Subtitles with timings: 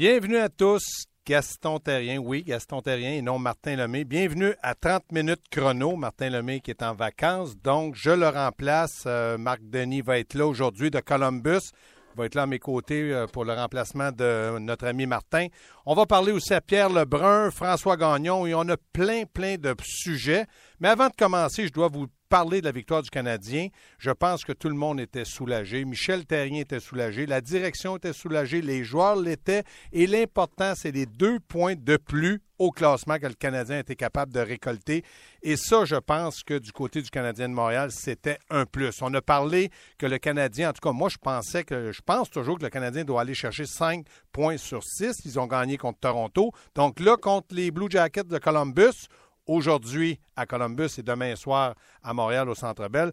[0.00, 1.04] Bienvenue à tous.
[1.26, 4.04] Gaston Terrien, oui, Gaston Terrien et non Martin Lemay.
[4.04, 5.94] Bienvenue à 30 minutes chrono.
[5.94, 9.02] Martin Lemay qui est en vacances, donc je le remplace.
[9.04, 11.72] Euh, Marc Denis va être là aujourd'hui de Columbus.
[12.16, 15.48] Va être là à mes côtés euh, pour le remplacement de notre ami Martin.
[15.84, 19.74] On va parler aussi à Pierre Lebrun, François Gagnon et on a plein, plein de
[19.84, 20.46] sujets.
[20.80, 23.68] Mais avant de commencer, je dois vous parler de la victoire du Canadien.
[23.98, 25.84] Je pense que tout le monde était soulagé.
[25.84, 27.26] Michel Terrien était soulagé.
[27.26, 28.62] La direction était soulagée.
[28.62, 29.64] Les joueurs l'étaient.
[29.92, 34.32] Et l'important, c'est les deux points de plus au classement que le Canadien était capable
[34.32, 35.02] de récolter.
[35.42, 39.02] Et ça, je pense que du côté du Canadien de Montréal, c'était un plus.
[39.02, 42.30] On a parlé que le Canadien, en tout cas, moi, je pensais que, je pense
[42.30, 45.16] toujours que le Canadien doit aller chercher cinq points sur six.
[45.24, 46.52] Ils ont gagné contre Toronto.
[46.74, 49.08] Donc là, contre les Blue Jackets de Columbus,
[49.50, 53.12] aujourd'hui à Columbus et demain soir à Montréal au Centre Bell.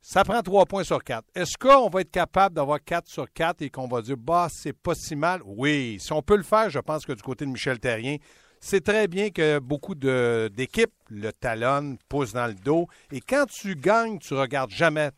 [0.00, 1.26] Ça prend trois points sur quatre.
[1.34, 4.74] Est-ce qu'on va être capable d'avoir quatre sur quatre et qu'on va dire, bah, c'est
[4.74, 5.40] pas si mal?
[5.44, 5.96] Oui.
[5.98, 8.18] Si on peut le faire, je pense que du côté de Michel Terrien,
[8.60, 12.86] c'est très bien que beaucoup d'équipes le talonnent, poussent dans le dos.
[13.10, 15.10] Et quand tu gagnes, tu regardes jamais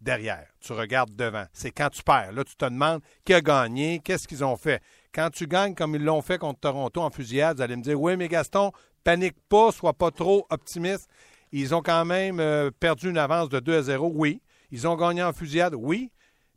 [0.00, 0.46] derrière.
[0.60, 1.44] Tu regardes devant.
[1.52, 2.32] C'est quand tu perds.
[2.32, 4.82] Là, tu te demandes qui a gagné, qu'est-ce qu'ils ont fait?
[5.12, 8.00] Quand tu gagnes comme ils l'ont fait contre Toronto en fusillade, vous allez me dire
[8.00, 8.72] Oui, mais Gaston,
[9.04, 11.08] panique pas, sois pas trop optimiste.
[11.52, 14.40] Ils ont quand même euh, perdu une avance de 2 à 0, oui.
[14.70, 16.10] Ils ont gagné en fusillade, oui.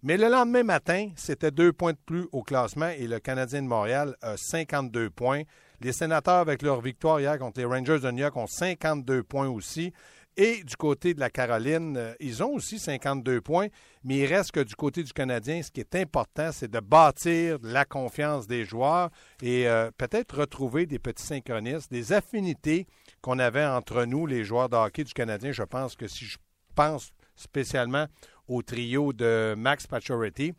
[0.04, 3.68] Mais le lendemain matin, c'était deux points de plus au classement et le Canadien de
[3.68, 5.44] Montréal a 52 points.
[5.80, 9.48] Les sénateurs, avec leur victoire hier contre les Rangers de New York, ont 52 points
[9.48, 9.94] aussi.
[10.36, 13.68] Et du côté de la Caroline, euh, ils ont aussi 52 points,
[14.04, 17.60] mais il reste que du côté du Canadien, ce qui est important, c'est de bâtir
[17.62, 19.12] la confiance des joueurs
[19.44, 22.88] et euh, peut-être retrouver des petits synchronistes, des affinités
[23.22, 25.52] qu'on avait entre nous, les joueurs de hockey du Canadien.
[25.52, 26.38] Je pense que si je
[26.74, 28.08] pense spécialement
[28.48, 30.54] au trio de Max Pacioretty,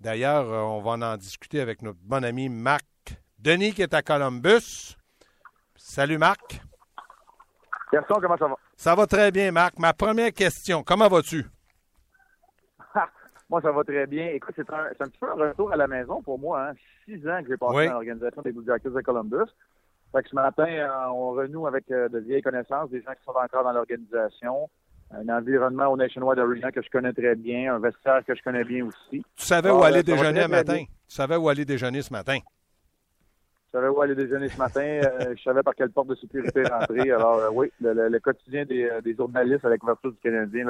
[0.00, 2.84] d'ailleurs, euh, on va en discuter avec notre bon ami Marc
[3.40, 4.94] Denis qui est à Columbus.
[5.74, 6.60] Salut Marc.
[7.92, 8.56] Gaston, comment ça va?
[8.76, 9.78] Ça va très bien, Marc.
[9.78, 11.46] Ma première question, comment vas-tu?
[13.50, 14.28] moi, ça va très bien.
[14.28, 16.68] Écoute, c'est un, un, petit peu un retour à la maison pour moi.
[16.68, 16.72] Hein.
[17.04, 19.50] Six ans que j'ai passé dans l'organisation des Blue Jackets de Columbus.
[20.12, 23.24] Fait que ce matin, euh, on renoue avec euh, de vieilles connaissances, des gens qui
[23.24, 24.68] sont encore dans l'organisation,
[25.10, 28.64] un environnement au Nationwide Arena que je connais très bien, un vestiaire que je connais
[28.64, 29.24] bien aussi.
[29.36, 30.84] Tu savais où aller déjeuner ce matin?
[31.08, 32.38] Tu savais où aller déjeuner ce matin?
[33.76, 34.80] Savais où aller déjeuner ce matin.
[34.80, 37.10] Euh, je savais par quelle porte de sécurité rentrer.
[37.10, 40.64] Alors, euh, oui, le, quotidien des, euh, des journalistes à la couverture du Canadien,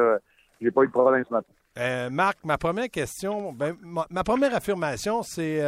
[0.61, 2.11] j'ai pas eu de problème ce matin.
[2.11, 5.63] Marc, ma première question, ben, ma, première affirmation, c'est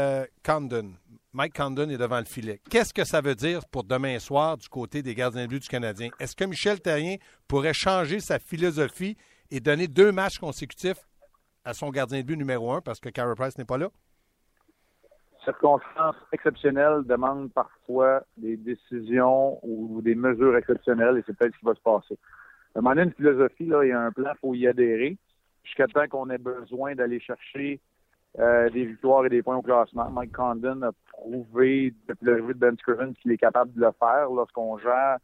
[0.44, 0.94] Condon.
[1.32, 2.60] Mike Condon est devant le filet.
[2.70, 5.68] Qu'est-ce que ça veut dire pour demain soir du côté des gardiens de but du
[5.68, 6.08] Canadien?
[6.18, 9.16] Est-ce que Michel Terrien pourrait changer sa philosophie
[9.52, 11.06] et donner deux matchs consécutifs
[11.64, 13.90] à son gardien de but numéro un parce que Carey Price n'est pas là?
[15.48, 21.64] Circonstances exceptionnelles demandent parfois des décisions ou des mesures exceptionnelles et c'est peut-être ce qui
[21.64, 22.18] va se passer.
[22.74, 25.16] À un moment donné, une philosophie, il y a un plan, il faut y adhérer.
[25.64, 27.80] Jusqu'à temps qu'on ait besoin d'aller chercher
[28.38, 30.10] euh, des victoires et des points au classement.
[30.10, 34.28] Mike Condon a prouvé depuis l'arrivée de Ben Scriven qu'il est capable de le faire
[34.30, 35.18] lorsqu'on gère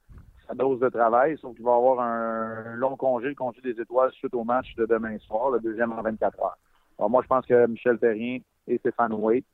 [0.49, 4.11] sa dose de travail, sauf qu'il va avoir un, long congé, le congé des étoiles
[4.13, 6.59] suite au match de demain soir, le deuxième en 24 heures.
[6.99, 9.47] Alors moi, je pense que Michel Terrien et Stéphane Waite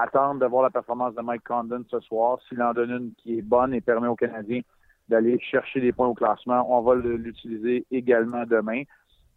[0.00, 2.38] attendre de voir la performance de Mike Condon ce soir.
[2.48, 4.60] S'il en donne une qui est bonne et permet aux Canadiens
[5.08, 8.82] d'aller chercher des points au classement, on va l'utiliser également demain.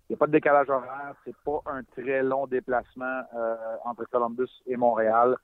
[0.10, 1.14] Il n'y a pas de décalage horaire.
[1.24, 3.56] C'est pas un très long déplacement euh,
[3.86, 5.36] entre Columbus et Montréal.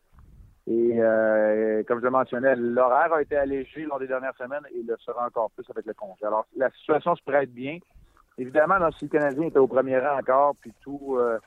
[0.67, 4.81] Et euh, comme je le mentionnais, l'horaire a été allégé lors des dernières semaines et
[4.81, 6.25] le sera encore plus avec le congé.
[6.25, 7.77] Alors, la situation se prête bien.
[8.39, 11.37] Évidemment, si le Canadien était au premier rang encore, puis tout euh,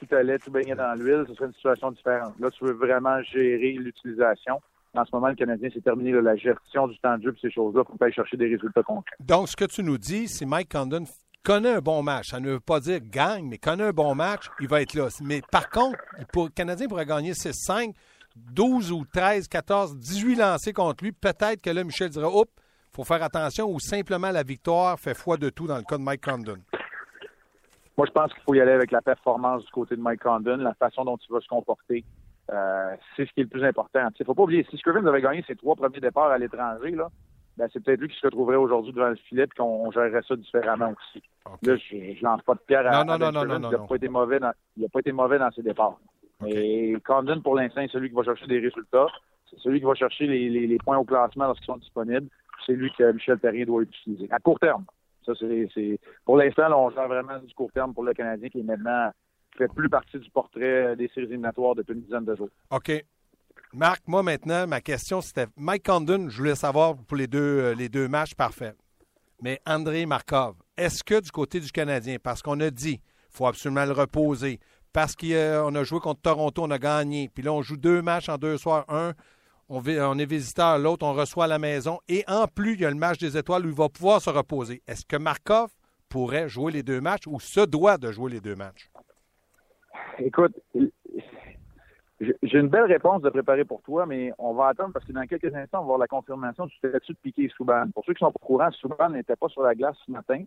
[0.00, 2.34] tout allait, tout baignait dans l'huile, ce serait une situation différente.
[2.38, 4.60] Là, tu veux vraiment gérer l'utilisation.
[4.94, 7.50] En ce moment, le Canadien, c'est terminé la gestion du temps de jeu et ces
[7.50, 9.16] choses-là pour aller chercher des résultats concrets.
[9.20, 11.04] Donc, ce que tu nous dis, c'est Mike Condon
[11.44, 12.30] connaît un bon match.
[12.30, 15.08] Ça ne veut pas dire gagne, mais connaît un bon match, il va être là.
[15.22, 17.94] Mais par contre, le Canadien pourrait gagner 6-5,
[18.36, 21.12] 12 ou 13, 14, 18 lancés contre lui.
[21.12, 22.50] Peut-être que là, Michel dirait, oups,
[22.92, 25.96] il faut faire attention ou simplement la victoire fait foi de tout dans le cas
[25.96, 26.58] de Mike Condon.
[28.00, 30.56] Moi, je pense qu'il faut y aller avec la performance du côté de Mike Condon,
[30.56, 32.02] la façon dont il va se comporter.
[32.50, 34.00] Euh, c'est ce qui est le plus important.
[34.00, 36.92] Il ne faut pas oublier, si Scrivens avait gagné ses trois premiers départs à l'étranger,
[36.92, 37.10] là,
[37.58, 40.34] ben, c'est peut-être lui qui se retrouverait aujourd'hui devant le filet et qu'on gérerait ça
[40.34, 41.22] différemment aussi.
[41.60, 43.96] Là, je, ne lance pas de pierre à, non, non, non, non, Il n'a pas
[43.96, 45.98] été mauvais dans, il a pas été mauvais dans ses départs.
[46.46, 49.08] Et Condon, pour l'instant, c'est celui qui va chercher des résultats.
[49.50, 52.28] C'est celui qui va chercher les, les points au classement lorsqu'ils sont disponibles.
[52.64, 54.26] C'est lui que Michel Terrien doit utiliser.
[54.30, 54.86] À court terme.
[55.24, 58.64] Ça, c'est, pour l'instant, on gère vraiment du court terme pour le Canadien qui est
[58.64, 59.10] maintenant
[59.56, 62.48] fait plus partie du portrait des séries éliminatoires depuis une dizaine de jours.
[62.70, 63.04] OK.
[63.72, 67.88] Marc, moi maintenant, ma question c'était Mike Condon, je voulais savoir pour les deux, les
[67.88, 68.76] deux matchs parfaits.
[69.42, 73.46] Mais André Markov, est-ce que du côté du Canadien, parce qu'on a dit, il faut
[73.46, 74.58] absolument le reposer,
[74.92, 78.28] parce qu'on a joué contre Toronto, on a gagné, puis là on joue deux matchs
[78.28, 79.12] en deux soirs, un,
[79.70, 82.90] on, est visiteur, l'autre, on reçoit à la maison, et en plus, il y a
[82.90, 84.82] le match des étoiles où il va pouvoir se reposer.
[84.86, 85.70] Est-ce que Markov
[86.08, 88.90] pourrait jouer les deux matchs ou se doit de jouer les deux matchs?
[90.18, 90.54] Écoute,
[92.20, 95.26] j'ai une belle réponse de préparer pour toi, mais on va attendre parce que dans
[95.26, 97.84] quelques instants, on va avoir la confirmation du statut de Piqué Souban.
[97.94, 100.44] Pour ceux qui sont au courant, Souban n'était pas sur la glace ce matin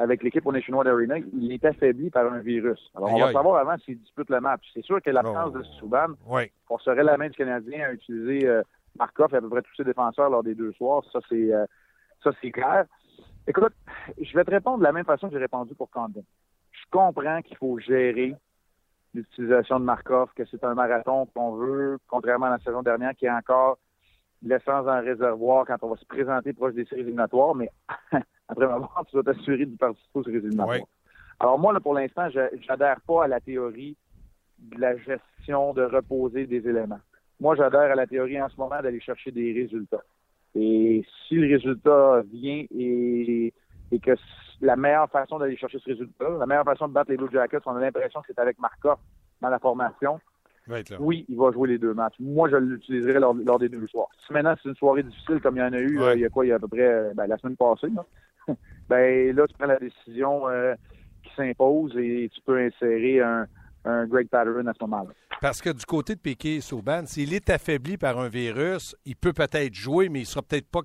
[0.00, 1.18] avec l'équipe au Nationwide Arena.
[1.18, 2.80] Il est affaibli par un virus.
[2.94, 4.62] Alors, on va savoir avant s'il dispute le match.
[4.72, 6.50] C'est sûr que l'absence de Souban oui.
[6.66, 8.62] forcerait la main du Canadien à utiliser euh,
[8.98, 11.02] Markov et à peu près tous ses défenseurs lors des deux soirs.
[11.12, 11.66] Ça, c'est euh,
[12.24, 12.86] ça c'est clair.
[13.46, 13.74] Écoute,
[14.20, 16.24] je vais te répondre de la même façon que j'ai répondu pour Condon.
[16.70, 18.34] Je comprends qu'il faut gérer
[19.12, 23.26] l'utilisation de Markov, que c'est un marathon qu'on veut, contrairement à la saison dernière, qui
[23.26, 23.78] a encore
[24.42, 27.70] l'essence dans le réservoir quand on va se présenter proche des séries éliminatoires, mais
[28.50, 30.78] après ma mort, tu dois t'assurer de participer séries éliminatoires.
[31.38, 33.96] Alors moi, là, pour l'instant, je n'adhère pas à la théorie
[34.58, 37.00] de la gestion de reposer des éléments.
[37.40, 40.02] Moi, j'adhère à la théorie en ce moment d'aller chercher des résultats.
[40.54, 43.54] Et si le résultat vient et,
[43.92, 44.12] et que
[44.60, 47.60] la meilleure façon d'aller chercher ce résultat, la meilleure façon de battre les Blue Jackets,
[47.66, 48.98] on a l'impression que c'est avec Markov
[49.40, 50.20] dans la formation.
[51.00, 52.16] Oui, il va jouer les deux matchs.
[52.20, 54.08] Moi, je l'utiliserai lors, des deux soirs.
[54.26, 56.28] Si maintenant c'est une soirée difficile comme il y en a eu, il y a
[56.28, 58.04] quoi, il y a à peu près euh, ben, la semaine passée, là,
[58.90, 60.74] ben là, tu prends la décision euh,
[61.22, 63.46] qui s'impose et tu peux insérer un,
[63.84, 65.12] un Greg à ce moment-là.
[65.40, 69.32] Parce que du côté de Piquet Souban, s'il est affaibli par un virus, il peut
[69.32, 70.80] peut-être jouer, mais il ne sera peut-être pas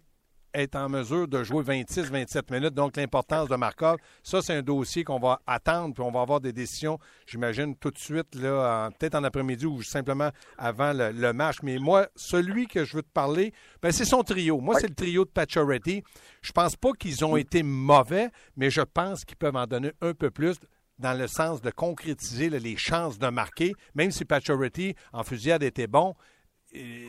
[0.56, 2.74] être en mesure de jouer 26-27 minutes.
[2.74, 6.40] Donc, l'importance de Markov, ça, c'est un dossier qu'on va attendre, puis on va avoir
[6.40, 6.98] des décisions,
[7.28, 11.58] j'imagine, tout de suite, peut-être en après-midi ou simplement avant le, match.
[11.64, 14.60] Mais moi, celui que je veux te parler, ben, c'est son trio.
[14.60, 16.04] Moi, c'est le trio de Pacioretty.
[16.42, 20.14] Je pense pas qu'ils ont été mauvais, mais je pense qu'ils peuvent en donner un
[20.14, 20.56] peu plus
[21.00, 25.88] dans le sens de concrétiser les chances de marquer, même si Pacioretty en fusillade était
[25.88, 26.16] bon,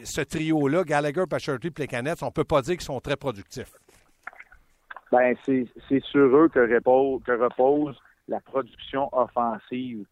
[0.04, 3.72] ce trio-là, Gallagher, Pacioretty, Plekanec, on ne peut pas dire qu'ils sont très productifs.
[5.12, 7.96] Ben, c'est sur eux que repose, que repose
[8.28, 10.04] la production offensive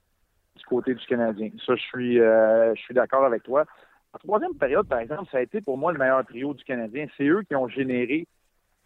[0.57, 1.51] du côté du Canadien.
[1.67, 3.65] Ça, je suis, euh, je suis d'accord avec toi.
[4.13, 7.07] La troisième période, par exemple, ça a été pour moi le meilleur trio du Canadien.
[7.17, 8.29] C'est eux qui ont généré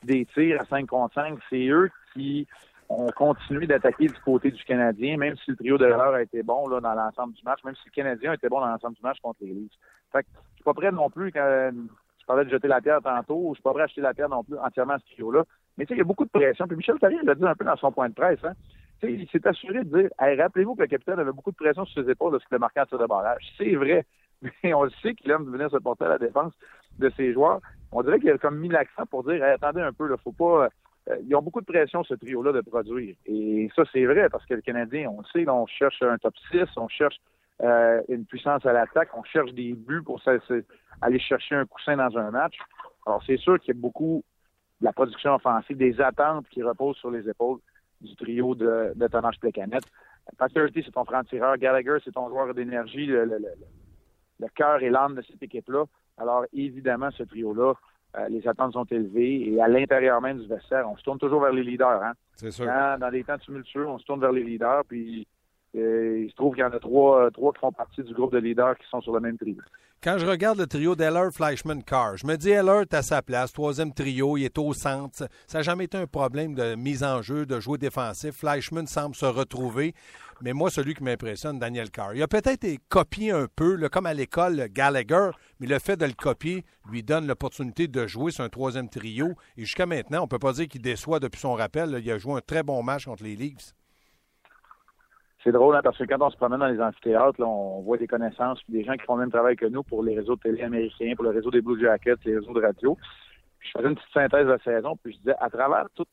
[0.03, 1.39] des tirs à 5 contre 5.
[1.51, 2.47] C'est eux qui
[2.89, 6.43] on continue d'attaquer du côté du Canadien, même si le trio de l'heure a été
[6.43, 9.03] bon dans l'ensemble du match, même si le Canadien a été bon dans l'ensemble du
[9.03, 9.73] match contre les Leafs.
[10.11, 11.71] Fait que suis pas prêt non plus, quand
[12.21, 14.29] je parlais de jeter la pierre tantôt, je suis pas prêt à acheter la pierre
[14.29, 15.45] non plus entièrement à ce trio-là.
[15.77, 16.67] Mais tu sais, il y a beaucoup de pression.
[16.67, 18.43] Puis Michel Therrien l'a dit un peu dans son point de presse.
[18.45, 18.55] Hein.
[19.03, 22.11] il s'est assuré de dire rappelez-vous que le capitaine avait beaucoup de pression sur ses
[22.11, 23.43] épaules de ce qu'il a marqué en tir de barrage.
[23.57, 24.05] C'est vrai.
[24.63, 26.53] Mais on le sait qu'il aime venir se porter à la défense
[26.99, 27.61] de ses joueurs.
[27.91, 30.69] On dirait qu'il a comme mis l'accent pour dire attendez un peu, il faut pas
[31.11, 33.15] euh, ils ont beaucoup de pression, ce trio-là, de produire.
[33.27, 36.35] Et ça, c'est vrai, parce que le Canadien, on le sait, on cherche un top
[36.51, 37.17] 6, on cherche
[37.63, 40.21] euh, une puissance à l'attaque, on cherche des buts pour
[41.01, 42.57] aller chercher un coussin dans un match.
[43.07, 44.23] Alors, c'est sûr qu'il y a beaucoup
[44.81, 47.59] de la production offensive, des attentes qui reposent sur les épaules
[48.01, 49.81] du trio de, de Thomas Plecanet.
[50.37, 51.57] Pacioretty, c'est ton franc-tireur.
[51.57, 53.49] Gallagher, c'est ton joueur d'énergie, le, le, le,
[54.41, 55.85] le cœur et l'âme de cette équipe-là.
[56.17, 57.75] Alors, évidemment, ce trio-là,
[58.17, 61.43] euh, les attentes sont élevées et à l'intérieur même du vestiaire, on se tourne toujours
[61.43, 62.03] vers les leaders.
[62.03, 62.13] Hein?
[62.37, 62.67] C'est sûr.
[62.67, 65.27] dans des temps tumultueux, on se tourne vers les leaders, puis
[65.79, 68.13] euh, il se trouve qu'il y en a trois, euh, trois qui font partie du
[68.15, 69.57] groupe de leaders qui sont sur le même trio.
[70.01, 73.21] Quand je regarde le trio d'Eller, Fleischman, Carr, je me dis Heller est à sa
[73.21, 75.27] place, troisième trio, il est au centre.
[75.49, 78.37] Ça n'a jamais été un problème de mise en jeu, de jouer défensif.
[78.37, 79.95] Fleischman semble se retrouver.
[80.41, 82.15] Mais moi, celui qui m'impressionne, Daniel Carr.
[82.15, 86.13] Il a peut-être copié un peu, comme à l'école Gallagher, mais le fait de le
[86.13, 89.33] copier lui donne l'opportunité de jouer sur un troisième trio.
[89.57, 92.01] Et jusqu'à maintenant, on ne peut pas dire qu'il déçoit depuis son rappel.
[92.01, 93.75] Il a joué un très bon match contre les Leafs.
[95.45, 98.09] C'est drôle, hein, parce que quand on se promène dans les amphithéâtres, on voit des
[98.09, 100.63] connaissances, des gens qui font le même travail que nous pour les réseaux de télé
[100.63, 102.97] américains, pour le réseau des Blue Jackets, les réseaux de radio.
[103.61, 106.05] je faisais une petite synthèse de la saison, puis je disais, à travers tout,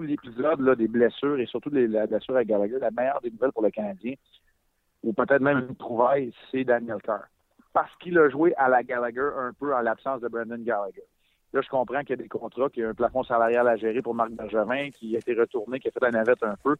[0.00, 3.62] l'épisode des blessures et surtout les, la blessure à Gallagher, la meilleure des nouvelles pour
[3.62, 4.14] le Canadien,
[5.02, 7.24] ou peut-être même une trouvaille, c'est Daniel Carr.
[7.72, 11.04] Parce qu'il a joué à la Gallagher un peu en l'absence de Brandon Gallagher.
[11.52, 13.76] Là, je comprends qu'il y a des contrats, qu'il y a un plafond salarial à
[13.76, 16.76] gérer pour Marc Bergevin, qui a été retourné, qui a fait la navette un peu.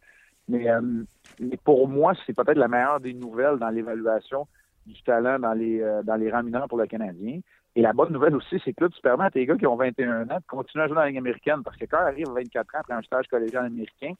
[0.47, 1.03] Mais, euh,
[1.39, 4.47] mais pour moi, c'est peut-être la meilleure des nouvelles dans l'évaluation
[4.85, 7.39] du talent dans les, euh, dans les rangs mineurs pour le Canadien.
[7.75, 9.75] Et la bonne nouvelle aussi, c'est que là, tu permets à tes gars qui ont
[9.75, 12.33] 21 ans de continuer à jouer dans la Ligue américaine parce que quand arrive à
[12.33, 14.13] 24 ans après un stage collégial américain,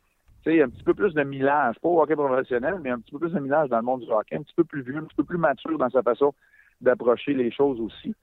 [0.43, 3.11] tu sais, un petit peu plus de millage, pas au hockey professionnel, mais un petit
[3.11, 5.03] peu plus de millage dans le monde du hockey, un petit peu plus vieux, un
[5.03, 6.33] petit peu plus mature dans sa façon
[6.79, 8.15] d'approcher les choses aussi.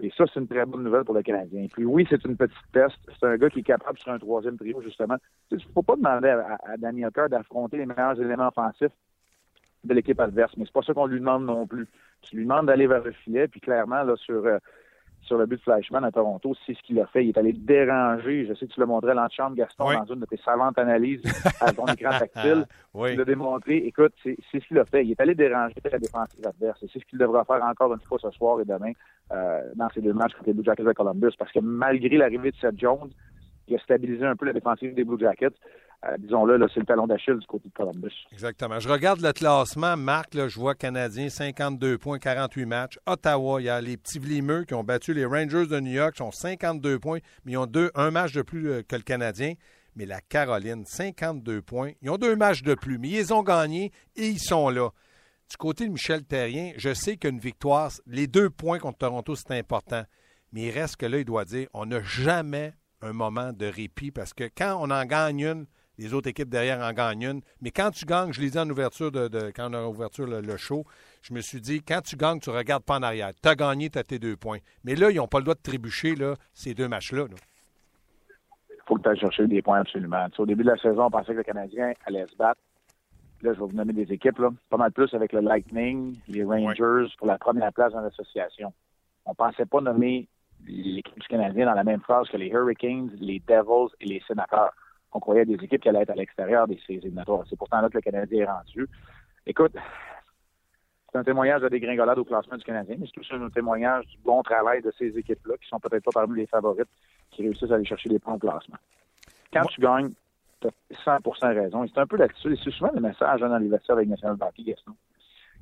[0.00, 1.66] Et ça, c'est une très bonne nouvelle pour le Canadien.
[1.72, 2.98] Puis oui, c'est une petite peste.
[3.18, 5.16] C'est un gars qui est capable sur un troisième trio, justement.
[5.50, 8.92] Il ne faut pas demander à, à Daniel Kerr d'affronter les meilleurs éléments offensifs
[9.84, 11.86] de l'équipe adverse, mais c'est pas ça qu'on lui demande non plus.
[12.22, 14.58] Tu lui demandes d'aller vers le filet, puis clairement, là, sur, euh,
[15.24, 17.24] sur le but de Flashman à Toronto, c'est ce qu'il a fait.
[17.24, 20.20] Il est allé déranger, je sais que tu le montrais à l'antichambre, Gaston, dans une
[20.20, 21.22] de tes savantes analyses
[21.60, 22.66] à ton écran tactile.
[22.94, 23.12] oui.
[23.12, 23.76] Tu l'as démontré.
[23.78, 25.04] Écoute, c'est ce qu'il a fait.
[25.04, 26.82] Il est allé déranger la défense adverse.
[26.82, 28.92] Et c'est ce qu'il devra faire encore une fois ce soir et demain
[29.32, 31.32] euh, dans ces deux matchs contre les Blue Jackets de Columbus.
[31.38, 33.10] Parce que malgré l'arrivée de Seth Jones,
[33.66, 35.54] qui a stabilisé un peu la défensive des Blue Jackets,
[36.06, 38.12] euh, disons-le, là, c'est le talon d'Achille du côté de Columbus.
[38.32, 38.78] Exactement.
[38.78, 39.96] Je regarde le classement.
[39.96, 42.98] Marc, là, je vois Canadien, 52 points, 48 matchs.
[43.06, 46.14] Ottawa, il y a les petits Vlimeux qui ont battu les Rangers de New York,
[46.14, 49.02] qui ont 52 points, mais ils ont deux, un match de plus euh, que le
[49.02, 49.54] Canadien.
[49.96, 51.92] Mais la Caroline, 52 points.
[52.02, 54.90] Ils ont deux matchs de plus, mais ils ont gagné et ils sont là.
[55.48, 59.52] Du côté de Michel Terrien, je sais qu'une victoire, les deux points contre Toronto, c'est
[59.52, 60.02] important.
[60.52, 64.10] Mais il reste que là, il doit dire on n'a jamais un moment de répit
[64.10, 65.66] parce que quand on en gagne une,
[65.98, 67.40] les autres équipes derrière en gagnent une.
[67.60, 70.56] Mais quand tu gagnes, je l'ai dit en ouverture, de, quand on a ouverture le,
[70.56, 70.84] show,
[71.22, 73.30] je me suis dit, quand tu gagnes, tu ne regardes pas en arrière.
[73.40, 74.58] Tu as gagné, tu as tes deux points.
[74.84, 77.26] Mais là, ils n'ont pas le droit de trébucher là, ces deux matchs-là.
[78.70, 80.26] Il faut que tu ailles chercher des points absolument.
[80.36, 82.60] au début de la saison, on pensait que le Canadien allait se battre.
[83.42, 84.50] Là, je vais vous nommer des équipes, là.
[84.70, 88.72] pas mal plus avec le Lightning, les Rangers pour la première place dans l'association.
[89.26, 90.28] On ne pensait pas nommer
[90.66, 94.72] l'équipe du Canadien dans la même phrase que les Hurricanes, les Devils et les Sénateurs
[95.14, 97.44] on croyait des équipes qui allaient être à l'extérieur des séries éliminatoires.
[97.48, 98.88] C'est pourtant là que le Canadien est rendu.
[99.46, 99.72] Écoute,
[101.10, 104.18] c'est un témoignage de dégringolade au classement du Canadien, mais c'est aussi un témoignage du
[104.24, 106.88] bon travail de ces équipes-là, qui sont peut-être pas parmi les favorites,
[107.30, 108.76] qui réussissent à aller chercher des points au classement.
[109.52, 110.10] Quand tu gagnes,
[110.60, 111.84] tu as 100% raison.
[111.84, 112.56] Et c'est un peu là-dessus.
[112.64, 114.92] C'est souvent le message dans les vestiaires avec National Bank, Gaston.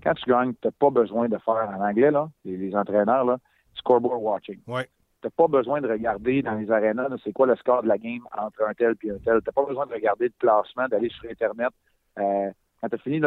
[0.03, 3.37] Quand tu gagnes, tu n'as pas besoin de faire en anglais, là, les, entraîneurs, là,
[3.75, 4.61] scoreboard watching.
[4.67, 4.89] Ouais
[5.25, 8.23] n'as pas besoin de regarder dans les arénas c'est quoi le score de la game
[8.37, 9.41] entre un tel et un tel.
[9.41, 11.71] Tu n'as pas besoin de regarder le classement, d'aller sur Internet.
[12.19, 12.51] Euh,
[12.81, 13.21] quand tu as fini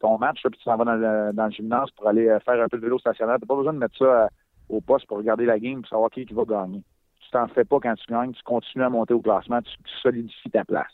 [0.00, 2.78] ton match, puis tu t'en vas dans le, gymnase pour aller euh, faire un peu
[2.78, 4.28] de vélo stationnaire, tu pas besoin de mettre ça euh,
[4.68, 6.82] au poste pour regarder la game pour savoir qui, qui va gagner.
[7.20, 9.70] Tu t'en fais pas quand tu gagnes, tu continues à monter au classement, tu,
[10.02, 10.92] solidifies ta place.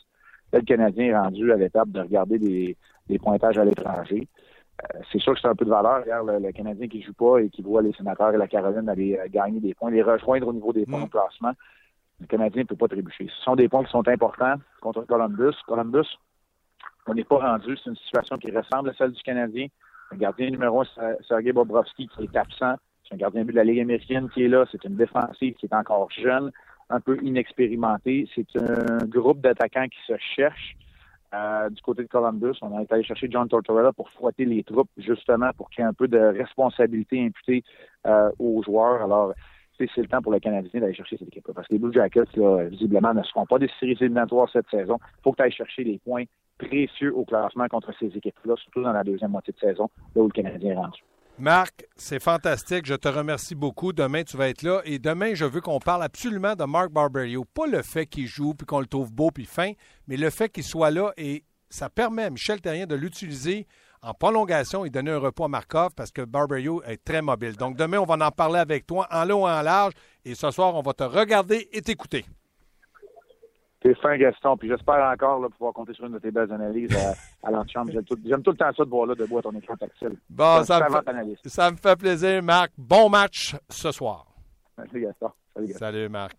[0.53, 2.37] Là, le Canadien est rendu à l'étape de regarder
[3.07, 4.27] des pointages à l'étranger.
[4.83, 6.01] Euh, c'est sûr que c'est un peu de valeur.
[6.01, 9.17] Regarde, le, Canadien qui joue pas et qui voit les sénateurs et la Caroline aller
[9.17, 11.09] euh, gagner des points, les rejoindre au niveau des points de mm.
[11.09, 11.51] classement,
[12.19, 13.27] le Canadien ne peut pas trébucher.
[13.27, 15.55] Ce sont des points qui sont importants contre Columbus.
[15.67, 16.07] Columbus,
[17.07, 17.77] on n'est pas rendu.
[17.77, 19.67] C'est une situation qui ressemble à celle du Canadien.
[20.11, 20.85] Le gardien numéro 1,
[21.27, 22.75] Sergei Bobrovski, qui est absent.
[23.07, 24.65] C'est un gardien but de la Ligue américaine qui est là.
[24.71, 26.51] C'est une défensive qui est encore jeune,
[26.89, 28.27] un peu inexpérimentée.
[28.33, 30.75] C'est un groupe d'attaquants qui se cherchent.
[31.35, 32.57] Euh, du côté de Columbus.
[32.61, 35.89] On été allé chercher John Tortorella pour frotter les troupes, justement, pour qu'il y ait
[35.89, 37.63] un peu de responsabilité imputée
[38.05, 39.01] euh, aux joueurs.
[39.03, 39.33] Alors,
[39.77, 41.53] c'est le temps pour le Canadien d'aller chercher cette équipe-là.
[41.53, 42.23] Parce que les Blue Jackets,
[42.69, 44.97] visiblement, ne seront pas des séries éliminatoires cette saison.
[45.01, 46.23] Il faut que tu ailles chercher des points
[46.57, 50.27] précieux au classement contre ces équipes-là, surtout dans la deuxième moitié de saison, là où
[50.27, 51.03] le Canadien est rendu.
[51.37, 52.85] Marc, c'est fantastique.
[52.85, 53.91] Je te remercie beaucoup.
[53.91, 54.81] Demain, tu vas être là.
[54.85, 57.43] Et demain, je veux qu'on parle absolument de Marc Barberio.
[57.43, 59.73] Pas le fait qu'il joue puis qu'on le trouve beau puis fin,
[60.07, 63.67] mais le fait qu'il soit là et ça permet à Michel Terrien de l'utiliser
[64.01, 67.57] en prolongation et donner un repos à Markov parce que Barberio est très mobile.
[67.57, 69.93] Donc demain, on va en parler avec toi en long et en large.
[70.23, 72.23] Et ce soir, on va te regarder et t'écouter.
[73.85, 74.57] C'est fin, Gaston.
[74.57, 77.91] Puis j'espère encore là, pouvoir compter sur une de tes belles analyses à, à l'antichambre.
[77.91, 80.17] J'aime tout, tout, le temps ça de voir là, debout à ton écran tactile.
[80.27, 82.71] Bon, ça me, fait, ça me, fait, plaisir, Marc.
[82.77, 84.25] Bon match ce soir.
[84.75, 85.29] Salut, Gaston.
[85.53, 85.79] Salut, Gaston.
[85.85, 86.35] Salut Marc.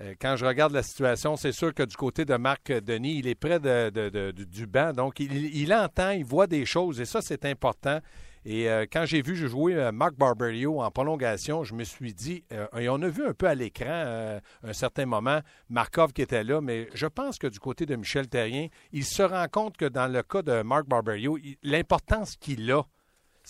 [0.00, 3.26] Euh, quand je regarde la situation, c'est sûr que du côté de Marc Denis, il
[3.26, 4.92] est près de, du banc.
[4.92, 7.00] Donc, il, il, entend, il voit des choses.
[7.00, 7.98] Et ça, c'est important.
[8.44, 12.44] Et euh, quand j'ai vu jouer euh, Marc Barberio en prolongation, je me suis dit,
[12.52, 16.44] euh, et on a vu un peu à l'écran un certain moment Markov qui était
[16.44, 19.84] là, mais je pense que du côté de Michel Terrien, il se rend compte que
[19.84, 22.82] dans le cas de Marc Barberio, l'importance qu'il a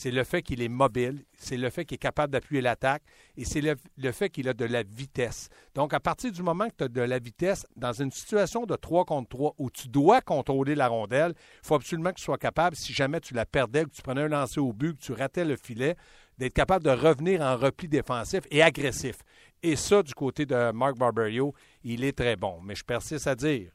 [0.01, 3.03] c'est le fait qu'il est mobile, c'est le fait qu'il est capable d'appuyer l'attaque
[3.37, 5.51] et c'est le, fait qu'il a de la vitesse.
[5.75, 8.75] Donc, à partir du moment que tu as de la vitesse, dans une situation de
[8.77, 12.39] 3 contre 3 où tu dois contrôler la rondelle, il faut absolument que tu sois
[12.39, 15.13] capable, si jamais tu la perdais, que tu prenais un lancer au but, que tu
[15.13, 15.97] ratais le filet,
[16.39, 19.19] d'être capable de revenir en repli défensif et agressif.
[19.63, 21.53] Et ça, du côté de Mark Barberio,
[21.85, 22.59] il est très bon.
[22.63, 23.71] Mais je persiste à dire,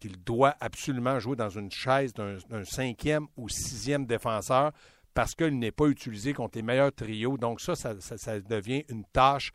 [0.00, 4.72] qu'il doit absolument jouer dans une chaise d'un cinquième ou sixième défenseur
[5.14, 7.36] parce qu'il n'est pas utilisé contre les meilleurs trios.
[7.36, 9.52] Donc ça, ça, devient une tâche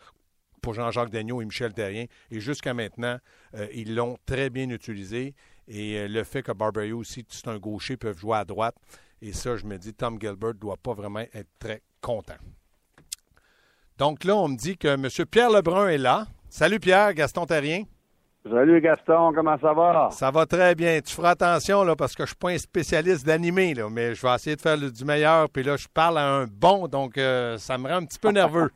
[0.62, 2.06] pour Jean-Jacques Daigneault et Michel Terrien.
[2.32, 3.18] Et jusqu'à maintenant,
[3.56, 5.34] euh, ils l'ont très bien utilisé.
[5.68, 8.76] Et euh, le fait que Barberio aussi, c'est un gaucher, peuvent jouer à droite.
[9.22, 12.38] Et ça, je me dis, Tom Gilbert ne doit pas vraiment être très content.
[13.98, 15.08] Donc là, on me dit que M.
[15.30, 16.28] Pierre Lebrun est là.
[16.50, 17.84] Salut Pierre, Gaston Terrien.
[18.48, 20.10] Salut Gaston, comment ça va?
[20.12, 21.00] Ça va très bien.
[21.02, 24.22] Tu feras attention là, parce que je ne suis pas un spécialiste d'animé, mais je
[24.22, 25.50] vais essayer de faire du meilleur.
[25.50, 28.30] Puis là, je parle à un bon, donc euh, ça me rend un petit peu
[28.30, 28.70] nerveux.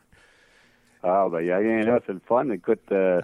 [1.03, 2.49] ah, ben il n'y a rien là, c'est le fun.
[2.49, 3.21] Écoute, euh,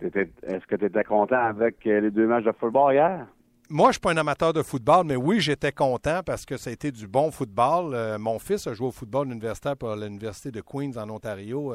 [0.00, 3.26] est-ce que tu étais content avec euh, les deux matchs de football hier?
[3.68, 6.56] Moi, je ne suis pas un amateur de football, mais oui, j'étais content parce que
[6.56, 7.96] ça a été du bon football.
[8.20, 11.74] mon fils a joué au football universitaire pour l'Université de Queens en Ontario.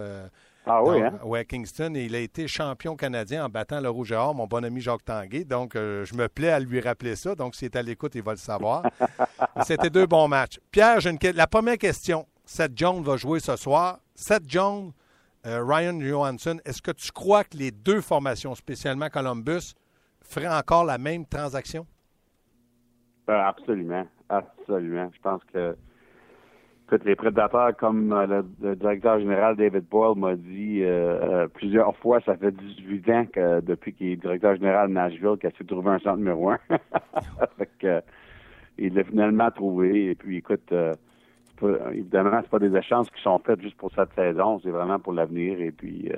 [0.65, 1.19] Ah oui, hein?
[1.33, 1.93] à Kingston.
[1.95, 4.81] Et il a été champion canadien en battant le Rouge et Or, mon bon ami
[4.81, 5.43] Jacques Tanguay.
[5.45, 7.35] Donc, euh, je me plais à lui rappeler ça.
[7.35, 8.83] Donc, s'il est à l'écoute, il va le savoir.
[9.63, 10.59] C'était deux bons matchs.
[10.71, 11.17] Pierre, une...
[11.33, 12.27] la première question.
[12.45, 13.99] Seth Jones va jouer ce soir.
[14.15, 14.91] Seth Jones,
[15.45, 19.75] euh, Ryan Johansson, est-ce que tu crois que les deux formations, spécialement Columbus,
[20.21, 21.85] feraient encore la même transaction?
[23.29, 24.05] Euh, absolument.
[24.29, 25.09] Absolument.
[25.13, 25.77] Je pense que
[27.05, 32.19] les prédateurs, comme euh, le, directeur général David Boyle m'a dit euh, euh, plusieurs fois,
[32.21, 35.65] ça fait 18 ans que depuis qu'il est directeur général de Nashville qu'il a su
[35.65, 36.59] trouver un centre numéro un.
[38.77, 40.11] il l'a finalement trouvé.
[40.11, 40.73] Et puis, écoute,
[41.59, 44.99] pas, évidemment, c'est pas des échanges qui sont faits juste pour cette saison, c'est vraiment
[44.99, 45.59] pour l'avenir.
[45.59, 46.11] Et puis,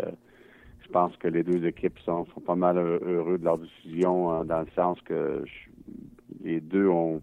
[0.82, 4.62] je pense que les deux équipes sont, sont pas mal heureux de leur décision, dans
[4.62, 5.44] le sens que
[6.44, 7.22] les deux ont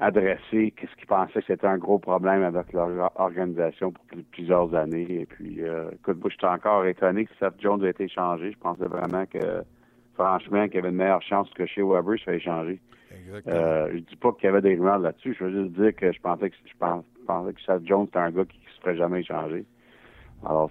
[0.00, 5.22] adressé qu'est-ce qu'ils pensaient que c'était un gros problème avec leur organisation pour plusieurs années.
[5.22, 8.52] Et puis, euh, écoute, moi, j'étais encore étonné que Seth Jones ait été changé.
[8.52, 9.62] Je pensais vraiment que,
[10.14, 12.80] franchement, qu'il y avait une meilleure chance que chez Weber se fait échanger.
[13.48, 15.34] Euh, je dis pas qu'il y avait des rumeurs là-dessus.
[15.38, 18.30] Je veux juste dire que je pensais que je pensais que Seth Jones était un
[18.30, 19.64] gars qui, ne se ferait jamais échanger.
[20.44, 20.70] Alors,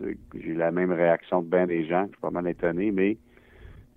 [0.00, 2.04] j'ai eu la même réaction que bien des gens.
[2.04, 3.16] Je suis pas mal étonné, mais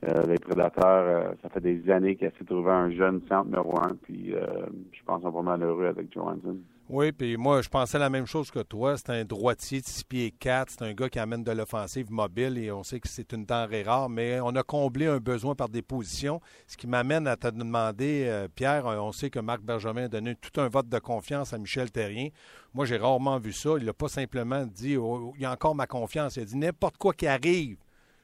[0.03, 3.45] euh, les prédateurs, euh, ça fait des années qu'ils essaient de trouver un jeune centre
[3.45, 6.57] numéro un, puis euh, je pense qu'on est pas heureux avec Johansson.
[6.87, 8.95] Oui, puis moi, je pensais la même chose que toi.
[8.95, 10.69] C'est un droitier de 6 pieds 4.
[10.69, 13.81] C'est un gars qui amène de l'offensive mobile et on sait que c'est une denrée
[13.81, 16.41] rare, mais on a comblé un besoin par des positions.
[16.67, 20.61] Ce qui m'amène à te demander, Pierre, on sait que Marc Bergevin a donné tout
[20.61, 22.27] un vote de confiance à Michel Terrien.
[22.75, 23.71] Moi, j'ai rarement vu ça.
[23.79, 26.35] Il n'a pas simplement dit oh, il y a encore ma confiance.
[26.35, 27.77] Il a dit n'importe quoi qui arrive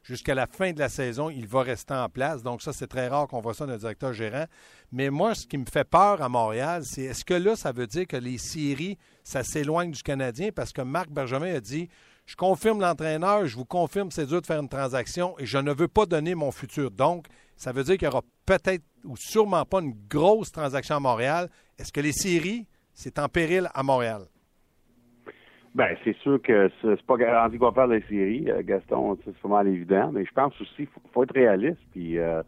[0.03, 2.43] jusqu'à la fin de la saison, il va rester en place.
[2.43, 4.45] Donc ça, c'est très rare qu'on voit ça le directeur gérant.
[4.91, 7.87] Mais moi, ce qui me fait peur à Montréal, c'est est-ce que là, ça veut
[7.87, 10.49] dire que les séries, ça s'éloigne du Canadien?
[10.53, 11.89] Parce que Marc Bergevin a dit,
[12.25, 15.73] je confirme l'entraîneur, je vous confirme c'est dur de faire une transaction et je ne
[15.73, 16.91] veux pas donner mon futur.
[16.91, 20.99] Donc, ça veut dire qu'il y aura peut-être ou sûrement pas une grosse transaction à
[20.99, 21.49] Montréal.
[21.77, 24.27] Est-ce que les séries, c'est en péril à Montréal?
[25.73, 29.36] Ben, c'est sûr que c'est pas garanti qu'on va faire les séries, euh, Gaston, c'est
[29.38, 32.43] vraiment évident, mais je pense aussi qu'il faut, être réaliste, puis euh,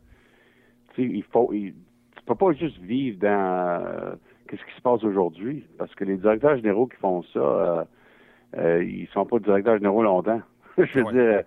[0.98, 1.74] il faut il,
[2.18, 4.16] tu peux pas juste vivre dans euh,
[4.48, 7.84] qu'est-ce qui se passe aujourd'hui, parce que les directeurs généraux qui font ça, euh,
[8.58, 10.42] euh ils sont pas directeurs généraux longtemps.
[10.78, 11.44] je veux dire,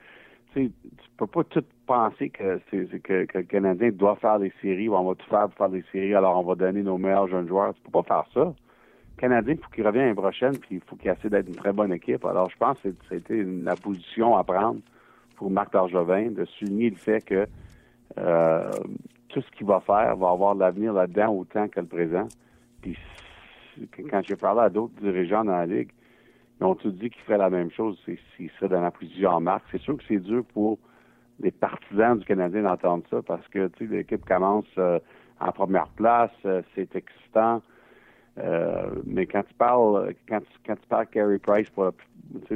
[0.54, 0.70] tu
[1.18, 4.94] peux pas tout penser que c'est que, que, le Canadien doit faire des séries, ou
[4.94, 7.48] on va tout faire pour faire des séries, alors on va donner nos meilleurs jeunes
[7.48, 7.74] joueurs.
[7.74, 8.54] Tu peux pas faire ça.
[9.16, 11.72] Canadien, il faut qu'il revienne l'année prochaine, puis il faut qu'il essaie d'être une très
[11.72, 12.24] bonne équipe.
[12.24, 14.80] Alors, je pense que c'était la position à prendre
[15.36, 17.46] pour Marc Bergevin, de souligner le fait que
[18.18, 18.70] euh,
[19.28, 22.28] tout ce qu'il va faire va avoir l'avenir là-dedans autant que le présent.
[22.82, 22.96] Puis,
[24.10, 25.90] quand j'ai parlé à d'autres dirigeants dans la Ligue,
[26.60, 27.98] ils ont tout dit qu'ils feraient la même chose
[28.36, 29.64] s'ils seraient dans la position en Marc.
[29.70, 30.78] C'est sûr que c'est dur pour
[31.40, 34.98] les partisans du Canadien d'entendre ça parce que, tu sais, l'équipe commence euh,
[35.38, 37.62] en première place, euh, c'est excitant.
[38.38, 41.90] Euh, mais quand tu parles quand tu, quand tu parles Carey Price pour,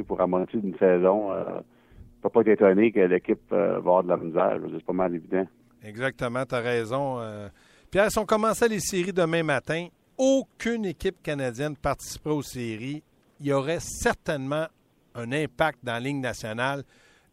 [0.07, 3.77] pour la moitié d'une saison, euh, tu peux pas être étonné que l'équipe euh, va
[3.77, 4.59] avoir de la misère.
[4.71, 5.47] C'est pas mal évident.
[5.83, 7.19] Exactement, tu as raison.
[7.19, 7.49] Euh.
[7.89, 13.01] Pierre, si on commençait les séries demain matin, aucune équipe canadienne participerait aux séries.
[13.39, 14.67] Il y aurait certainement
[15.15, 16.83] un impact dans la Ligue nationale.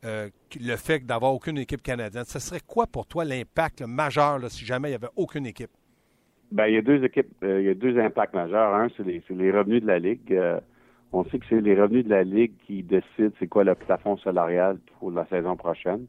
[0.02, 2.24] le fait d'avoir aucune équipe canadienne.
[2.26, 5.70] Ce serait quoi pour toi l'impact majeur si jamais il n'y avait aucune équipe?
[6.50, 8.74] Ben, il y a deux équipes, euh, il y a deux impacts majeurs.
[8.74, 10.32] Un, c'est les, les, revenus de la Ligue.
[10.32, 10.58] Euh,
[11.12, 14.16] on sait que c'est les revenus de la Ligue qui décident c'est quoi le plafond
[14.18, 16.06] salarial pour la saison prochaine.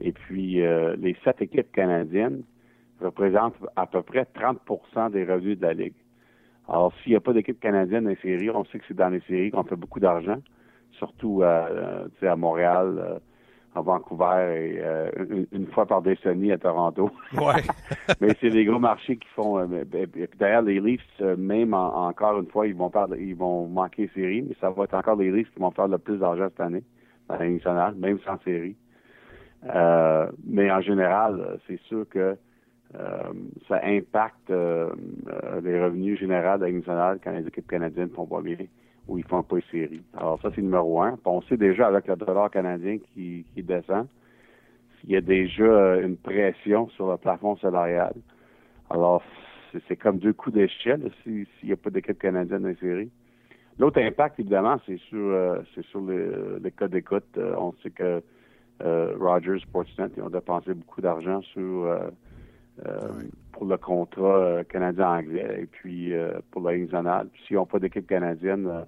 [0.00, 2.42] Et puis, euh, les sept équipes canadiennes
[3.00, 5.94] représentent à peu près 30% des revenus de la Ligue.
[6.68, 9.10] Alors, s'il n'y a pas d'équipe canadienne dans les séries, on sait que c'est dans
[9.10, 10.38] les séries qu'on fait beaucoup d'argent,
[10.92, 11.68] surtout à,
[12.22, 13.20] à Montréal,
[13.74, 15.10] à Vancouver et euh,
[15.52, 17.10] une, fois par décennie à Toronto.
[17.34, 17.62] Ouais.
[18.20, 19.58] mais c'est des gros marchés qui font.
[19.58, 19.84] Euh,
[20.38, 24.42] d'ailleurs, les Leafs, euh, même encore une fois, ils vont perdre, ils vont manquer série,
[24.42, 26.84] mais ça va être encore les Leafs qui vont faire le plus d'argent cette année
[27.28, 28.76] dans la nationale, même sans série.
[29.64, 32.36] mais en général, c'est sûr que
[33.68, 38.56] ça impacte les revenus généraux de la nationale quand les équipes canadiennes font pas bien
[39.08, 40.02] ou ils font pas les séries.
[40.16, 41.18] Alors ça, c'est numéro un.
[41.24, 44.06] on sait déjà avec le dollar canadien qui, qui descend,
[45.04, 48.14] il y a déjà une pression sur le plafond salarial.
[48.90, 49.22] Alors,
[49.88, 53.10] c'est comme deux coups d'échelle s'il n'y a pas d'équipe canadienne dans les séries.
[53.78, 57.24] L'autre impact, évidemment, c'est sur euh, c'est sur les, les cas d'écoute.
[57.38, 58.22] Euh, on sait que
[58.82, 61.88] euh, Rogers, Sportsnet, ils ont dépensé beaucoup d'argent sur
[63.52, 66.12] pour le contrat canadien-anglais et puis
[66.50, 67.28] pour la Ligue nationale.
[67.46, 68.86] S'ils n'ont pas d'équipe canadienne,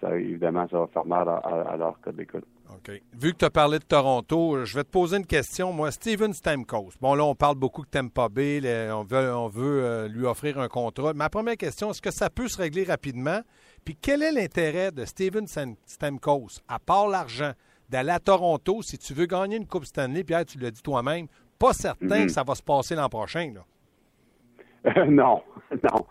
[0.00, 2.44] ça, évidemment, ça va faire mal à, à leur cas d'écoute.
[2.74, 3.02] OK.
[3.12, 5.72] Vu que tu as parlé de Toronto, je vais te poser une question.
[5.72, 6.92] Moi, Steven Stamkos.
[7.00, 8.60] Bon, là, on parle beaucoup de pas Bay.
[8.90, 11.12] on veut, on veut euh, lui offrir un contrat.
[11.12, 13.40] Ma première question, est-ce que ça peut se régler rapidement?
[13.84, 17.52] Puis quel est l'intérêt de Steven Stamkos, à part l'argent,
[17.90, 20.24] d'aller à Toronto si tu veux gagner une Coupe Stanley?
[20.24, 21.26] Pierre, tu l'as dit toi-même.
[21.62, 23.52] Pas certain que ça va se passer l'an prochain.
[23.54, 25.06] Là.
[25.06, 26.06] non, non.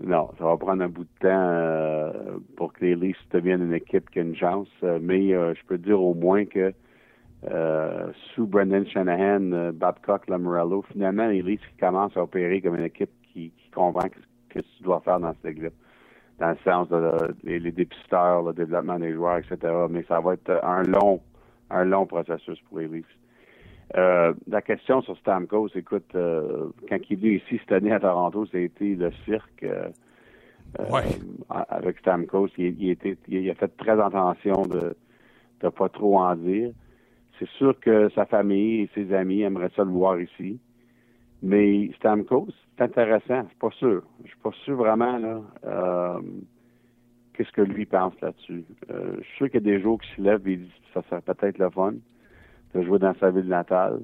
[0.00, 3.74] Non, ça va prendre un bout de temps euh, pour que les Leafs deviennent une
[3.74, 4.68] équipe qui a une chance.
[4.82, 6.72] Euh, mais euh, je peux dire au moins que
[8.34, 13.52] sous Brendan Shanahan, Babcock, Lamorello, finalement, les Leafs commencent à opérer comme une équipe qui,
[13.74, 15.74] comprend ce que tu dois faire dans cette équipe
[16.40, 19.58] dans le sens de les, dépisteurs, le développement des joueurs, etc.
[19.90, 21.20] Mais ça va être un long,
[21.70, 23.17] un long processus pour les Leafs.
[23.96, 28.00] Euh, la question sur Stamkos, écoute, euh, quand il est venu ici cette année à
[28.00, 29.88] Toronto, c'était le cirque euh,
[31.70, 32.48] avec Stamkos.
[32.58, 34.94] Il, était, il, a fait très attention de
[35.62, 36.72] ne pas trop en dire.
[37.38, 40.60] C'est sûr que sa famille et ses amis aimeraient ça le voir ici.
[41.42, 44.02] Mais Stamkos, c'est intéressant, c'est pas sûr.
[44.24, 46.20] Je suis pas sûr vraiment là.
[47.32, 48.64] Qu'est-ce que lui pense là-dessus?
[48.88, 51.22] je suis sûr qu'il y a des jours qui se lèvent et disent ça serait
[51.22, 51.94] peut-être le fun
[52.74, 54.00] de jouer dans sa ville natale.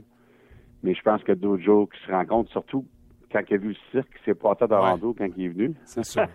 [0.83, 2.85] Mais je pense que d'autres jours qui se rencontrent, surtout
[3.33, 5.75] quand il a vu le cirque qui s'est passé à Toronto quand il est venu.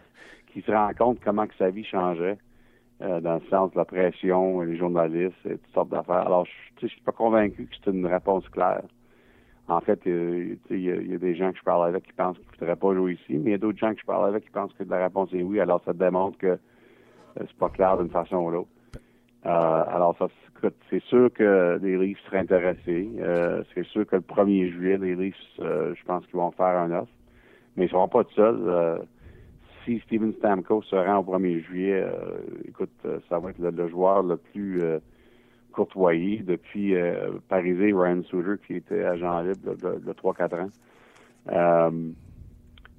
[0.51, 2.39] Qui se rend compte comment que sa vie changeait
[3.01, 6.25] euh, dans le sens de la pression, les journalistes, et toutes sortes d'affaires.
[6.25, 8.81] Alors, je ne suis pas convaincu que c'est une réponse claire.
[9.67, 12.47] En fait, euh, il y, a des gens que je parle avec qui pensent qu'il
[12.47, 14.43] ne faudrait pas jouer ici, mais il y a d'autres gens que je parle avec
[14.43, 15.59] qui pensent que la réponse est oui.
[15.59, 16.57] Alors, ça démontre que euh,
[17.37, 18.69] c'est pas clair d'une façon ou l'autre.
[19.43, 20.27] Alors, ça,
[20.89, 23.09] c'est sûr que les Leafs seraient intéressés.
[23.19, 26.77] Euh, c'est sûr que le 1er juillet, les Leafs, euh, je pense qu'ils vont faire
[26.77, 27.11] un offre.
[27.75, 28.61] Mais ils ne seront pas tout seuls.
[28.67, 28.97] Euh,
[29.85, 32.05] si Steven Stamkos se rend au 1er juillet,
[32.67, 32.91] écoute,
[33.29, 34.83] ça va être le, joueur le plus
[35.71, 36.93] courtoyé depuis
[37.47, 41.91] Parisé Ryan Suter, qui était agent libre de, 3-4 ans.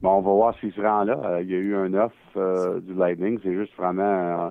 [0.02, 1.40] bon, on va voir s'il se rend là.
[1.42, 3.38] il y a eu un offre du Lightning.
[3.42, 4.50] C'est juste vraiment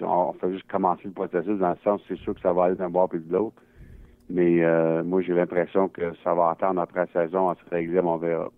[0.00, 2.76] on fait juste commencer le processus dans le sens, c'est sûr que ça va aller
[2.76, 3.60] d'un bord puis de l'autre.
[4.28, 8.00] Mais euh, moi, j'ai l'impression que ça va attendre après la saison à se régler,
[8.00, 8.48] on verra.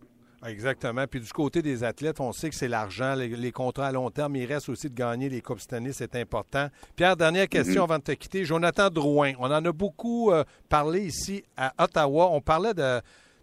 [0.47, 1.07] Exactement.
[1.07, 4.37] Puis du côté des athlètes, on sait que c'est l'argent, les, contrats à long terme.
[4.37, 6.67] Il reste aussi de gagner les Coupes cette année, c'est important.
[6.97, 7.85] Pierre, dernière question mm-hmm.
[7.85, 8.45] avant de te quitter.
[8.45, 12.29] Jonathan Drouin, on en a beaucoup euh, parlé ici à Ottawa.
[12.33, 13.01] On parlait de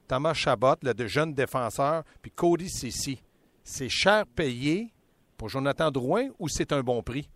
[0.08, 3.24] Thomas Chabot, de jeune défenseur, puis Cody Sissi.
[3.64, 4.92] C'est cher payé
[5.38, 7.30] pour Jonathan Drouin ou c'est un bon prix?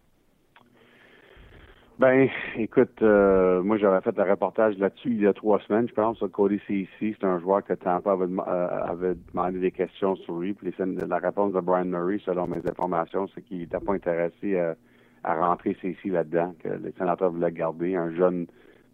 [1.99, 2.27] Ben,
[2.57, 6.17] écoute, euh, moi j'avais fait un reportage là-dessus il y a trois semaines, je pense,
[6.31, 6.87] Cody ici.
[6.99, 10.53] C'est un joueur que Tampa avait, euh, avait, demandé des questions sur lui.
[10.53, 14.59] Puis la réponse de Brian Murray, selon mes informations, c'est qu'il n'était pas intéressé
[15.23, 17.95] à, rentrer ici là-dedans, que les sénateurs voulaient garder.
[17.95, 18.47] Un jeune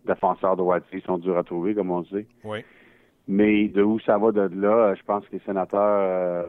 [0.05, 2.25] défenseur droitier, ils sont dû retrouver, comme on sait.
[2.43, 2.59] Oui.
[3.29, 6.43] Mais de où ça va de là, je pense que les sénateurs euh,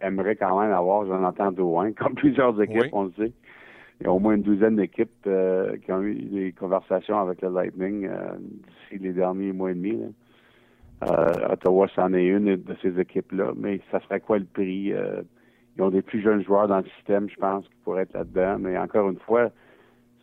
[0.00, 3.32] aimeraient quand même avoir Jonathan Drouin, comme plusieurs équipes, on le sait
[4.00, 7.42] il y a au moins une douzaine d'équipes euh, qui ont eu des conversations avec
[7.42, 10.00] le Lightning euh, d'ici les derniers mois et demi.
[11.04, 14.92] Euh, Ottawa, c'en est une de ces équipes-là, mais ça serait quoi le prix?
[15.76, 18.58] ils ont des plus jeunes joueurs dans le système, je pense, qui pourraient être là-dedans.
[18.60, 19.50] Mais encore une fois,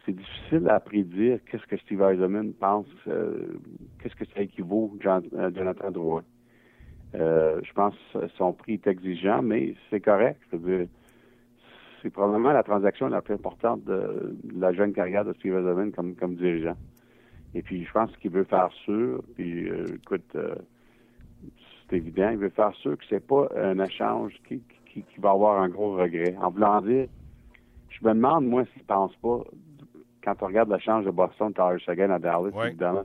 [0.06, 6.24] c'est difficile à prédire qu'est-ce que Steve Eisenman pense, qu'est-ce que ça équivaut, Jonathan Drouin.
[7.14, 10.42] je pense que son prix est exigeant, mais c'est correct.
[12.02, 16.16] C'est probablement la transaction la plus importante de, la jeune carrière de Steve Eisenman comme,
[16.16, 16.76] comme dirigeant.
[17.54, 20.56] Et puis, je pense qu'il veut faire sûr, puis euh, écoute, euh,
[21.90, 25.62] c'est évident, il veut faire sûr que c'est pas un échange qui, qui, va avoir
[25.62, 26.36] un gros regret.
[26.42, 27.08] En voulant dire,
[27.90, 29.40] je me demande, moi, s'il pense pas,
[30.24, 33.04] quand on regarde l'échange de Boston, Tyler Sagan à Dallas, évidemment,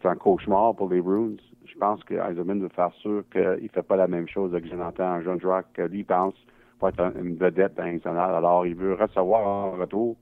[0.00, 1.36] c'est un cauchemar pour les Bruins.
[1.64, 4.68] Je pense que Eisenman veut faire sûr qu'il ne fait pas la même chose avec
[4.68, 6.34] Jonathan, un jeune joueur que lui pense
[6.78, 8.34] pas être une vedette internationale.
[8.34, 10.16] Alors, il veut recevoir en retour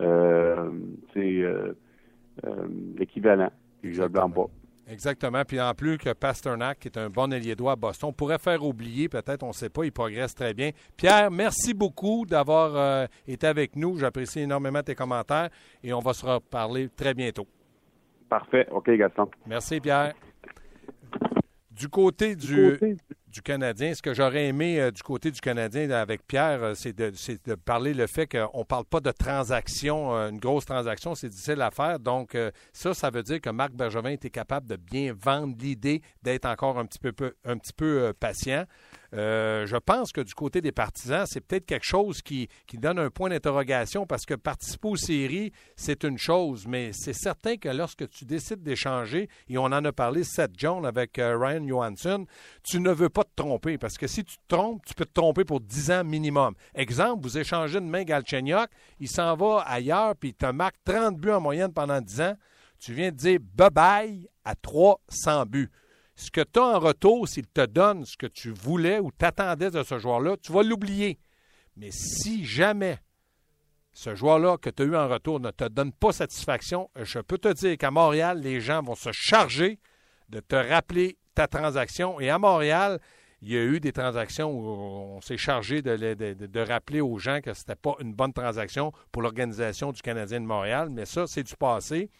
[0.00, 0.70] euh,
[1.16, 1.72] euh,
[2.44, 3.50] euh, l'équivalent.
[3.82, 4.46] Je ne le blâme pas.
[4.88, 5.42] Exactement.
[5.44, 8.62] Puis en plus que Pasternak, qui est un bon ailier droit à Boston, pourrait faire
[8.64, 10.70] oublier, peut-être, on ne sait pas, il progresse très bien.
[10.96, 13.98] Pierre, merci beaucoup d'avoir euh, été avec nous.
[13.98, 15.48] J'apprécie énormément tes commentaires
[15.82, 17.46] et on va se reparler très bientôt.
[18.28, 18.66] Parfait.
[18.70, 19.28] OK, Gaston.
[19.46, 20.14] Merci, Pierre.
[21.70, 22.96] Du côté du, du,
[23.42, 27.54] Canadien, ce que j'aurais aimé euh, du côté du Canadien avec Pierre, euh, c'est de,
[27.54, 31.60] parler le fait qu'on ne parle pas de transaction, euh, une grosse transaction, c'est difficile
[31.62, 31.98] à faire.
[31.98, 32.36] Donc,
[32.72, 36.78] ça, ça veut dire que Marc Bergevin était capable de bien vendre l'idée d'être encore
[36.78, 36.98] un petit
[37.76, 38.64] peu patient.
[39.16, 43.08] Euh, je pense que du côté des partisans, c'est peut-être quelque chose qui, donne un
[43.08, 48.08] point d'interrogation parce que participer aux séries, c'est une chose, mais c'est certain que lorsque
[48.10, 52.26] tu décides d'échanger, et on en a parlé, Seth Jones avec euh, Ryan Johansson,
[52.62, 55.14] tu ne veux pas te tromper parce que si tu te trompes, tu peux te
[55.14, 56.54] tromper pour 10 ans minimum.
[56.74, 58.68] Exemple, vous échangez une main Galchenyuk,
[59.00, 62.36] il s'en va ailleurs puis il te marque 30 buts en moyenne pendant 10 ans.
[62.78, 65.70] Tu viens de dire bye-bye à 300 buts
[66.16, 69.70] ce que tu as en retour, s'il te donne ce que tu voulais ou t'attendais
[69.70, 71.18] de ce joueur-là, tu vas l'oublier.
[71.76, 72.98] Mais si jamais
[73.92, 77.38] ce joueur-là que tu as eu en retour ne te donne pas satisfaction, je peux
[77.38, 79.78] te dire qu'à Montréal, les gens vont se charger
[80.30, 82.18] de te rappeler ta transaction.
[82.18, 82.98] Et à Montréal,
[83.42, 87.52] il y a eu des transactions où on s'est chargé de, rappeler aux gens que
[87.52, 90.88] ce n'était pas une bonne transaction pour l'organisation du Canadien de Montréal.
[90.90, 92.10] Mais ça, c'est du passé.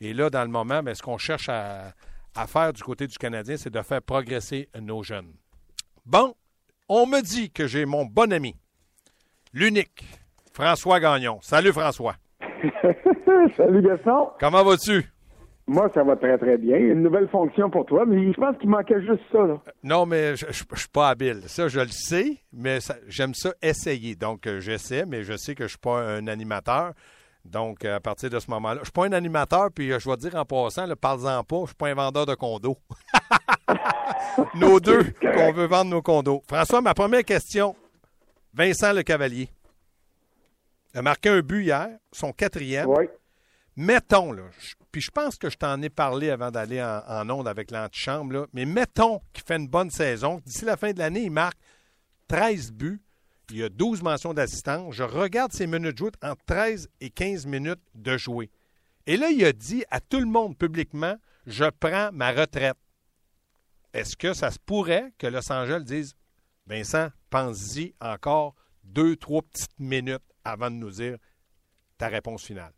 [0.00, 1.94] Et là, dans le moment, ce qu'on cherche à,
[2.38, 5.32] à faire du côté du Canadien, c'est de faire progresser nos jeunes.
[6.06, 6.34] Bon,
[6.88, 8.54] on me dit que j'ai mon bon ami,
[9.52, 10.04] l'unique,
[10.54, 11.40] François Gagnon.
[11.42, 12.14] Salut François.
[13.56, 14.30] Salut Gaston.
[14.38, 15.04] Comment vas-tu?
[15.66, 16.76] Moi, ça va très, très bien.
[16.76, 19.44] Une nouvelle fonction pour toi, mais je pense qu'il manquait juste ça.
[19.44, 19.60] Là.
[19.82, 21.42] Non, mais je ne suis pas habile.
[21.46, 24.14] Ça, je le sais, mais j'aime ça essayer.
[24.14, 26.94] Donc, euh, j'essaie, mais je sais que je ne suis pas un animateur.
[27.44, 30.08] Donc, à partir de ce moment-là, je ne suis pas un animateur, puis euh, je
[30.08, 32.78] vais dire en passant, ne parle-en pas, je ne suis pas un vendeur de condos.
[34.54, 36.42] nos deux, qu'on veut vendre nos condos.
[36.46, 37.74] François, ma première question.
[38.52, 39.50] Vincent Le Cavalier
[40.94, 42.88] a marqué un but hier, son quatrième.
[42.88, 43.06] Oui.
[43.76, 44.42] Mettons, là,
[44.90, 48.48] puis je pense que je t'en ai parlé avant d'aller en, en, onde avec l'antichambre,
[48.52, 50.40] mais mettons qu'il fait une bonne saison.
[50.44, 51.58] D'ici la fin de l'année, il marque
[52.26, 53.00] 13 buts
[53.50, 54.94] il y a 12 mentions d'assistance.
[54.94, 58.50] Je regarde ses minutes jouer entre 13 et 15 minutes de jouer.
[59.06, 61.14] Et là, il a dit à tout le monde publiquement
[61.46, 62.76] Je prends ma retraite.
[63.94, 66.14] Est-ce que ça se pourrait que Los Angeles dise
[66.66, 71.16] Vincent, pense-y encore deux, trois petites minutes avant de nous dire
[71.96, 72.72] ta réponse finale?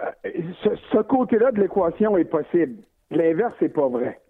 [0.00, 0.10] Euh,
[0.62, 2.82] ce, ce côté-là de l'équation est possible.
[3.10, 4.21] L'inverse, n'est pas vrai.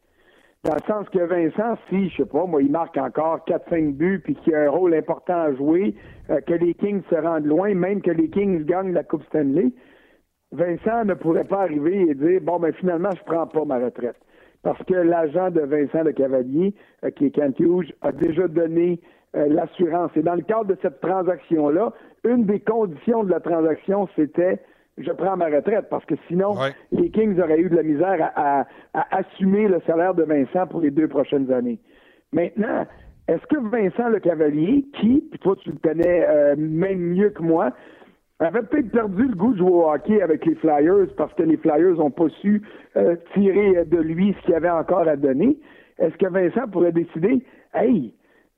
[0.64, 4.20] Dans le sens que Vincent, si, je sais pas, moi, il marque encore 4-5 buts,
[4.22, 5.96] puis qu'il a un rôle important à jouer,
[6.31, 9.72] euh, que les Kings se rendent loin, même que les Kings gagnent la Coupe Stanley,
[10.53, 14.14] Vincent ne pourrait pas arriver et dire, bon, ben finalement, je prends pas ma retraite.
[14.62, 19.01] Parce que l'agent de Vincent Le Cavalier, euh, qui est Kent Hughes, a déjà donné
[19.35, 20.12] euh, l'assurance.
[20.14, 24.61] Et dans le cadre de cette transaction-là, une des conditions de la transaction, c'était
[24.98, 26.55] je prends ma retraite parce que sinon,
[26.90, 28.66] les Kings auraient eu de la misère à,
[29.11, 31.78] assumer le salaire de Vincent pour les deux prochaines années.
[32.33, 32.87] Maintenant,
[33.28, 37.42] est-ce que Vincent Le Cavalier, qui, puis toi tu le connais euh, même mieux que
[37.42, 37.72] moi,
[38.40, 41.57] avait peut-être perdu le goût de jouer au hockey avec les Flyers parce que les
[41.57, 42.62] Flyers n'ont pas su
[42.96, 45.59] euh, tirer de lui ce qu'il avait encore à donner?
[45.98, 48.14] Est-ce que Vincent pourrait décider, hey,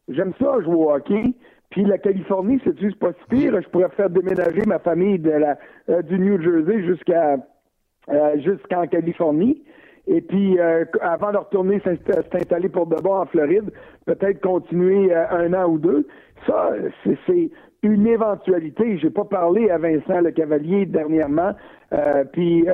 [0.09, 1.35] j'aime ça jouer au hockey,
[1.75, 3.61] puis la Californie, c'est juste pas si pire.
[3.61, 5.59] Je pourrais faire déménager ma famille de la,
[5.89, 7.37] euh, du New Jersey jusqu'à
[8.11, 9.61] euh, jusqu'en Californie.
[10.07, 11.81] Et puis, euh, avant de retourner
[12.31, 13.73] s'installer pour de bon en Floride,
[14.07, 16.07] peut-être continuer un an ou deux.
[16.47, 16.75] Ça,
[17.27, 17.51] c'est
[17.83, 18.97] une éventualité.
[18.99, 21.55] J'ai pas parlé à Vincent Le Cavalier dernièrement.
[22.33, 22.67] puis,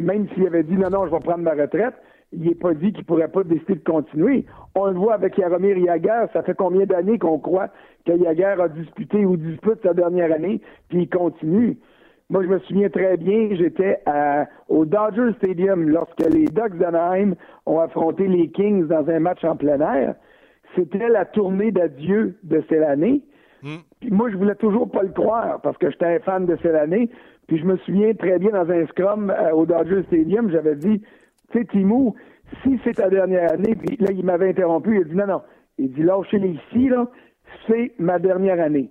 [0.00, 1.94] même s'il avait dit non, non, je vais prendre ma retraite,
[2.32, 4.44] il n'est pas dit qu'il ne pourrait pas décider de continuer.
[4.74, 7.68] On le voit avec Yaromir Yaguer, ça fait combien d'années qu'on croit
[8.04, 11.78] que Yaguer a disputé ou dispute sa dernière année, puis il continue?
[12.30, 14.02] Moi, je me souviens très bien, j'étais
[14.68, 19.56] au Dodger Stadium lorsque les Ducks d'Anaheim ont affronté les Kings dans un match en
[19.56, 20.14] plein air.
[20.76, 23.22] C'était la tournée d'adieu de cette année.
[23.62, 23.78] Hmm.
[24.00, 26.74] Puis moi, je voulais toujours pas le croire parce que j'étais un fan de cette
[26.74, 27.08] année.
[27.46, 31.02] Puis je me souviens très bien dans un scrum euh, au Dodger Stadium, j'avais dit
[31.52, 32.14] tu sais, Timou,
[32.62, 35.42] si c'est ta dernière année, là, il m'avait interrompu, il a dit non, non.
[35.78, 37.08] Il dit lâchez-les ici, là,
[37.66, 38.90] c'est ma dernière année.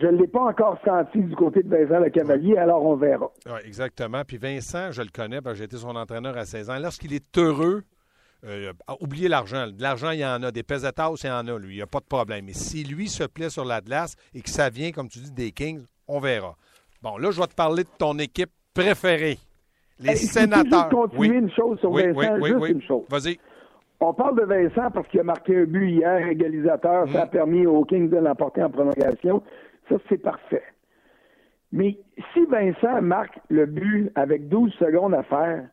[0.00, 3.30] Je ne l'ai pas encore senti du côté de Vincent Le Cavalier, alors on verra.
[3.64, 4.22] Exactement.
[4.26, 6.78] Puis Vincent, je le connais, j'ai été son entraîneur à 16 ans.
[6.80, 7.84] Lorsqu'il est heureux,
[8.44, 9.68] euh, oubliez l'argent.
[9.68, 10.50] De l'argent, il y en a.
[10.50, 11.74] Des pesetas, il y en a, lui.
[11.74, 12.46] Il n'y a pas de problème.
[12.46, 15.30] Mais si lui se plaît sur la glace et que ça vient, comme tu dis,
[15.30, 16.56] des Kings, on verra.
[17.00, 19.38] Bon, là, je vais te parler de ton équipe préférée
[20.00, 20.88] Les sénateurs.
[20.90, 21.36] Je continuer oui.
[21.36, 23.04] une chose sur oui, Vincent, oui, juste une chose.
[23.08, 23.38] Vas-y.
[24.00, 27.66] On parle de Vincent parce qu'il a marqué un but hier, égalisateur, ça a permis
[27.66, 29.42] aux Kings de l'emporter en prolongation.
[29.88, 30.64] Ça, c'est parfait.
[31.72, 31.98] Mais
[32.32, 35.64] si Vincent marque le but avec 12 secondes à faire,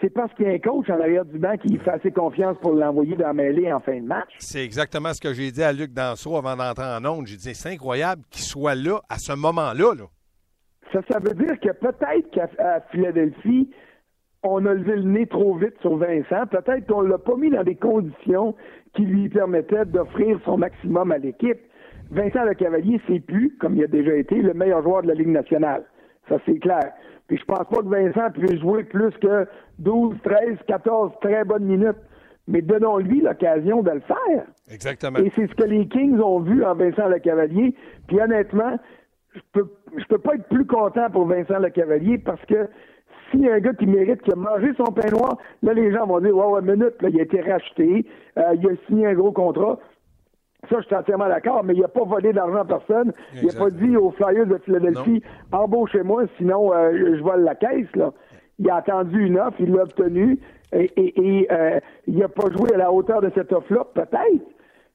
[0.00, 2.56] c'est parce qu'il y a un coach en arrière du banc qui fait assez confiance
[2.60, 4.28] pour l'envoyer dans la mêlée en fin de match.
[4.38, 7.26] C'est exactement ce que j'ai dit à Luc Danseau avant d'entrer en onde.
[7.26, 9.94] J'ai dit, c'est incroyable qu'il soit là à ce moment-là.
[9.94, 10.04] Là.
[10.92, 13.70] Ça, ça veut dire que peut-être qu'à Philadelphie,
[14.42, 16.46] on a levé le nez trop vite sur Vincent.
[16.50, 18.54] Peut-être qu'on ne l'a pas mis dans des conditions
[18.94, 21.58] qui lui permettaient d'offrir son maximum à l'équipe.
[22.10, 25.14] Vincent Le Cavalier, c'est plus, comme il a déjà été, le meilleur joueur de la
[25.14, 25.84] Ligue nationale.
[26.28, 26.92] Ça, c'est clair.
[27.26, 29.46] Puis je pense pas que Vincent puisse jouer plus que
[29.78, 31.96] 12, 13, 14 très bonnes minutes.
[32.46, 34.44] Mais donnons-lui l'occasion de le faire.
[34.70, 35.18] Exactement.
[35.18, 37.74] Et c'est ce que les Kings ont vu en Vincent Le Cavalier.
[38.06, 38.76] Puis honnêtement,
[39.34, 42.68] je peux, je peux pas être plus content pour Vincent Le Cavalier parce que
[43.30, 45.92] s'il y a un gars qui mérite, qui a mangé son pain noir, là, les
[45.92, 48.06] gens vont dire, ouais, ouais, minute, là, il a été racheté,
[48.38, 49.78] euh, il a signé un gros contrat.
[50.70, 53.12] Ça, je suis entièrement d'accord, mais il n'a pas volé d'argent à personne.
[53.34, 57.94] Il n'a pas dit aux Flyers de Philadelphie, embauchez-moi, sinon euh, je vole la caisse.
[57.96, 58.12] Là.
[58.58, 60.38] Il a attendu une offre, il l'a obtenue,
[60.72, 64.44] et, et, et euh, il n'a pas joué à la hauteur de cette offre-là, peut-être.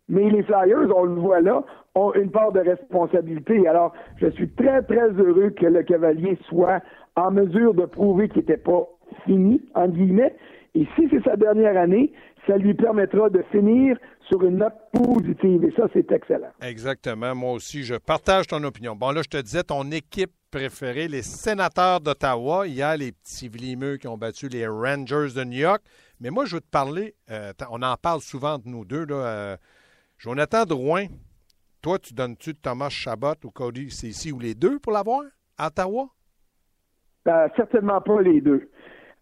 [0.09, 1.63] Mais les Flyers, on le voit là,
[1.95, 3.67] ont une part de responsabilité.
[3.67, 6.81] Alors, je suis très, très heureux que le Cavalier soit
[7.15, 8.87] en mesure de prouver qu'il n'était pas
[9.25, 10.35] fini, en guillemets.
[10.75, 12.11] Et si c'est sa dernière année,
[12.47, 15.63] ça lui permettra de finir sur une note positive.
[15.63, 16.49] Et ça, c'est excellent.
[16.61, 17.35] Exactement.
[17.35, 18.95] Moi aussi, je partage ton opinion.
[18.95, 22.65] Bon, là, je te disais, ton équipe préférée, les sénateurs d'Ottawa.
[22.81, 25.81] A les petits vlimeux qui ont battu les Rangers de New York.
[26.19, 29.15] Mais moi, je veux te parler, euh, on en parle souvent de nous deux, là.
[29.15, 29.57] Euh,
[30.19, 31.05] Jonathan Drouin,
[31.81, 35.21] toi, tu donnes-tu Thomas Chabot ou Cody ici ou les deux pour l'avoir
[35.57, 36.09] à Ottawa?
[37.29, 38.69] Euh, certainement pas les deux.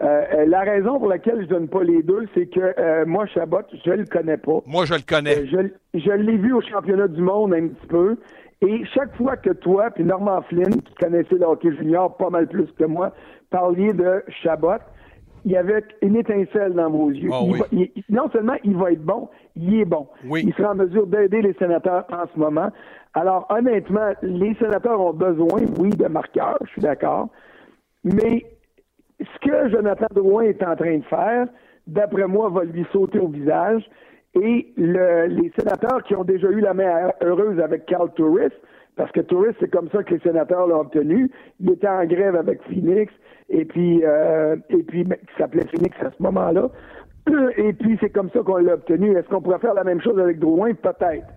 [0.01, 3.61] Euh, la raison pour laquelle je donne pas les deux, c'est que euh, moi, Chabot,
[3.85, 4.63] je le connais pas.
[4.65, 5.37] Moi, je le connais.
[5.37, 8.17] Euh, je, je l'ai vu au championnat du monde un petit peu.
[8.61, 12.47] Et chaque fois que toi, puis Norman Flynn, qui connaissait le hockey junior pas mal
[12.47, 13.13] plus que moi,
[13.51, 14.79] parliez de Chabot,
[15.47, 17.29] il y avait une étincelle dans vos yeux.
[17.31, 17.59] Oh, il oui.
[17.59, 20.05] va, il, non seulement il va être bon, il est bon.
[20.25, 20.43] Oui.
[20.45, 22.69] Il sera en mesure d'aider les sénateurs en ce moment.
[23.13, 27.29] Alors, honnêtement, les sénateurs ont besoin, oui, de marqueurs, je suis d'accord.
[28.03, 28.45] Mais
[29.21, 31.47] ce que Jonathan Drouin est en train de faire,
[31.87, 33.89] d'après moi, va lui sauter au visage.
[34.35, 38.51] Et le, les sénateurs qui ont déjà eu la main heureuse avec Carl Turris,
[38.97, 41.31] parce que Turris, c'est comme ça que les sénateurs l'ont obtenu.
[41.61, 43.13] Il était en grève avec Phoenix,
[43.49, 46.69] et puis, euh, et puis qui s'appelait Phoenix à ce moment-là.
[47.57, 49.17] Et puis, c'est comme ça qu'on l'a obtenu.
[49.17, 50.73] Est-ce qu'on pourrait faire la même chose avec Drouin?
[50.73, 51.27] Peut-être.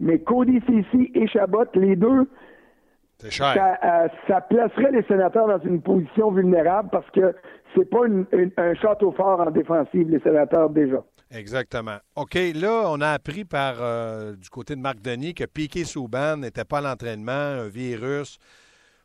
[0.00, 2.26] Mais Cody Cici et Chabot, les deux,
[3.28, 3.54] cher.
[3.54, 7.32] ça, euh, ça placerait les sénateurs dans une position vulnérable parce que
[7.76, 11.04] c'est pas une- une- un château fort en défensive, les sénateurs déjà.
[11.32, 11.98] Exactement.
[12.16, 16.38] OK, là, on a appris par euh, du côté de Marc Denis que Piquet Souban
[16.38, 17.30] n'était pas à l'entraînement,
[17.62, 18.38] un virus.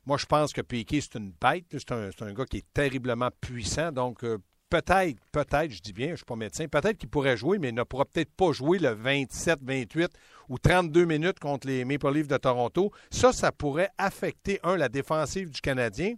[0.05, 1.65] Moi, je pense que Piquet, c'est une bête.
[1.71, 3.91] C'est un, un gars qui est terriblement puissant.
[3.91, 4.37] Donc, euh,
[4.69, 7.69] peut-être, peut-être, je dis bien, je ne suis pas médecin, peut-être qu'il pourrait jouer, mais
[7.69, 10.11] il ne pourra peut-être pas jouer le 27, 28
[10.49, 12.91] ou 32 minutes contre les Maple Leafs de Toronto.
[13.09, 16.13] Ça, ça pourrait affecter, un, la défensive du Canadien.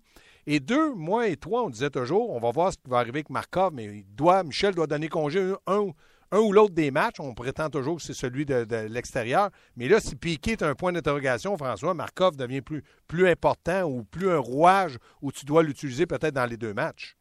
[0.50, 3.20] Et deux, moi et toi, on disait toujours, on va voir ce qui va arriver
[3.20, 5.94] avec Markov, mais il doit, Michel doit donner congé un, ou-
[6.32, 7.20] un ou l'autre des matchs.
[7.20, 9.50] On prétend toujours que c'est celui de, de l'extérieur.
[9.76, 14.04] Mais là, si Piquet est un point d'interrogation, François, Markov devient plus, plus important ou
[14.04, 17.16] plus un rouage où tu dois l'utiliser peut-être dans les deux matchs.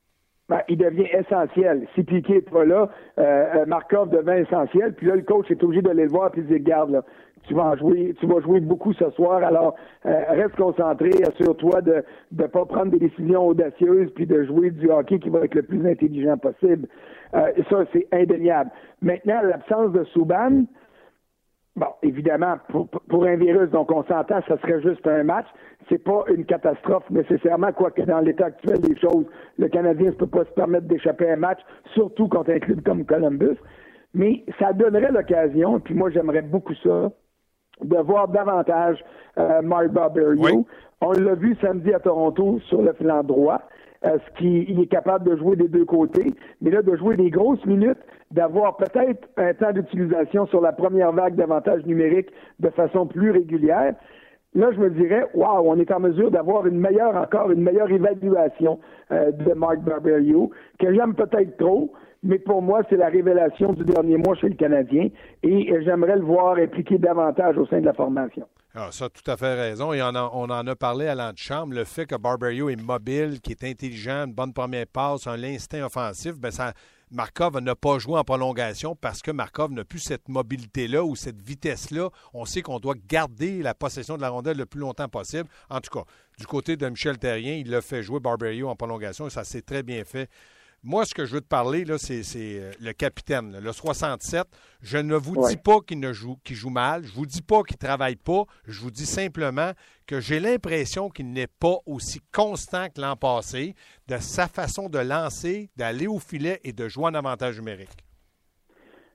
[0.49, 1.89] Ben, il devient essentiel.
[1.95, 2.89] Si Piquet n'est pas là,
[3.19, 4.95] euh, euh, Markov devient essentiel.
[4.95, 7.03] Puis là, le coach est obligé d'aller le voir et de dire Garde, là,
[7.47, 11.81] tu vas en jouer, tu vas jouer beaucoup ce soir, alors euh, reste concentré, assure-toi
[11.83, 15.55] de ne pas prendre des décisions audacieuses puis de jouer du hockey qui va être
[15.55, 16.89] le plus intelligent possible.
[17.35, 18.71] Euh, et ça, c'est indéniable.
[19.03, 20.65] Maintenant, l'absence de Souban,
[21.77, 25.45] Bon, évidemment, pour, pour un virus, donc on s'entend, ça serait juste un match.
[25.91, 29.27] C'est pas une catastrophe nécessairement, quoique dans l'état actuel des choses,
[29.59, 31.61] le Canadien ne peut pas se permettre d'échapper à un match,
[31.93, 33.59] surtout contre un club comme Columbus.
[34.15, 37.13] Mais ça donnerait l'occasion, puis moi j'aimerais beaucoup ça,
[37.83, 39.03] de voir davantage
[39.39, 40.43] euh, Mark Barberio.
[40.43, 40.65] Oui.
[41.01, 43.61] On l'a vu samedi à Toronto sur le flanc droit.
[44.05, 47.17] Euh, ce qui il est capable de jouer des deux côtés, mais là de jouer
[47.17, 47.99] des grosses minutes,
[48.31, 53.95] d'avoir peut-être un temps d'utilisation sur la première vague d'avantages numériques de façon plus régulière.
[54.55, 57.91] Là, je me dirais, waouh, on est en mesure d'avoir une meilleure, encore une meilleure
[57.91, 58.79] évaluation
[59.13, 61.93] euh, de Mark Barberio, que j'aime peut-être trop,
[62.27, 65.09] mais pour moi, c'est la révélation du dernier mois chez le Canadien,
[65.43, 68.47] et euh, j'aimerais le voir impliqué davantage au sein de la formation.
[68.75, 69.93] Ah, ça, tout à fait raison.
[69.93, 71.73] On, en a parlé à l'antichambre.
[71.73, 75.83] Le fait que Barberio est mobile, qui est intelligent, une bonne première passe, un instinct
[75.83, 76.75] offensif, ben ça,
[77.11, 81.41] Markov n'a pas joué en prolongation parce que Markov n'a plus cette mobilité-là ou cette
[81.41, 82.11] vitesse-là.
[82.35, 85.49] On sait qu'on doit garder la possession de la rondelle le plus longtemps possible.
[85.71, 86.05] En tout cas,
[86.39, 89.63] du côté de Michel Terrien, il a fait jouer Barberio en prolongation et ça s'est
[89.63, 90.29] très bien fait
[90.87, 94.45] moi, ce que je veux te parler, là, c'est, euh, le capitaine, le 67.
[94.81, 97.03] Je ne vous dis pas qu'il ne joue, qu'il joue mal.
[97.05, 98.45] Je vous dis pas qu'il travaille pas.
[98.69, 99.73] Je vous dis simplement
[100.07, 103.75] que j'ai l'impression qu'il n'est pas aussi constant que l'an passé
[104.07, 108.05] de sa façon de lancer, d'aller au filet et de jouer en avantage numérique.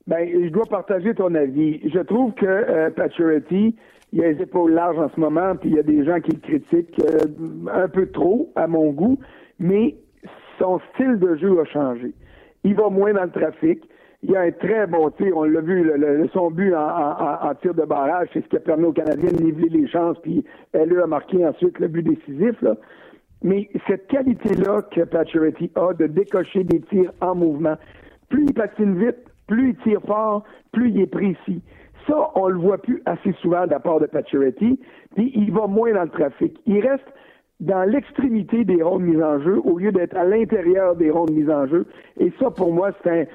[0.07, 1.79] Bien, je dois partager ton avis.
[1.89, 2.89] Je trouve que euh,
[4.13, 6.31] il a les épaules larges en ce moment, puis il y a des gens qui
[6.31, 9.19] le critiquent euh, un peu trop, à mon goût,
[9.57, 9.95] mais
[10.61, 12.13] son style de jeu a changé.
[12.63, 13.83] Il va moins dans le trafic.
[14.23, 15.35] Il a un très bon tir.
[15.35, 15.91] On l'a vu,
[16.33, 19.69] son but en, tir de barrage, c'est ce qui a permis aux Canadiens de niveler
[19.69, 22.55] les chances, puis elle a marqué ensuite le but décisif.
[23.43, 27.75] Mais cette qualité-là que Pacioretty a de décocher des tirs en mouvement,
[28.29, 31.63] plus il patine vite, plus il tire fort, plus il est précis.
[32.07, 34.79] Ça, on le voit plus assez souvent de la part de Pacioretty,
[35.15, 36.59] puis il va moins dans le trafic.
[36.67, 37.07] Il reste
[37.61, 41.49] dans l'extrémité des rondes mises en jeu au lieu d'être à l'intérieur des rondes mises
[41.49, 41.85] en jeu.
[42.19, 43.25] Et ça, pour moi, c'est un,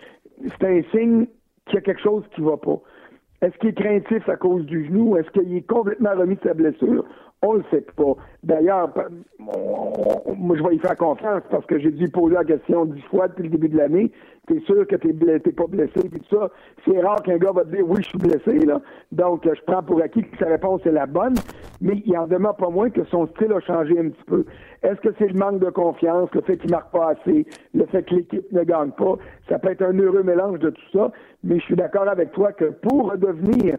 [0.59, 1.27] c'est un signe
[1.67, 2.79] qu'il y a quelque chose qui ne va pas.
[3.43, 5.17] Est-ce qu'il est craintif à cause du genou?
[5.17, 7.05] Est-ce qu'il est complètement remis de sa blessure?
[7.43, 8.15] On le sait pas.
[8.43, 8.93] D'ailleurs,
[9.39, 13.29] moi, je vais y faire confiance parce que j'ai dû poser la question dix fois
[13.29, 14.11] depuis le début de l'année.
[14.47, 16.51] T'es sûr que t'es, pas blessé, puis tout ça.
[16.85, 18.81] C'est rare qu'un gars va te dire oui, je suis blessé, là.
[19.11, 21.35] Donc, je prends pour acquis que sa réponse est la bonne,
[21.81, 24.45] mais il en demeure pas moins que son style a changé un petit peu.
[24.83, 27.45] Est-ce que c'est le manque de confiance, le fait qu'il marque pas assez,
[27.75, 29.17] le fait que l'équipe ne gagne pas?
[29.49, 31.11] Ça peut être un heureux mélange de tout ça,
[31.43, 33.79] mais je suis d'accord avec toi que pour redevenir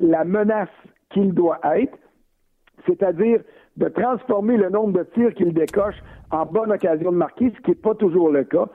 [0.00, 0.68] la menace
[1.10, 1.98] qu'il doit être,
[2.86, 3.40] c'est-à-dire
[3.76, 5.96] de transformer le nombre de tirs qu'il décoche
[6.30, 8.66] en bonne occasion de marquer, ce qui n'est pas toujours le cas.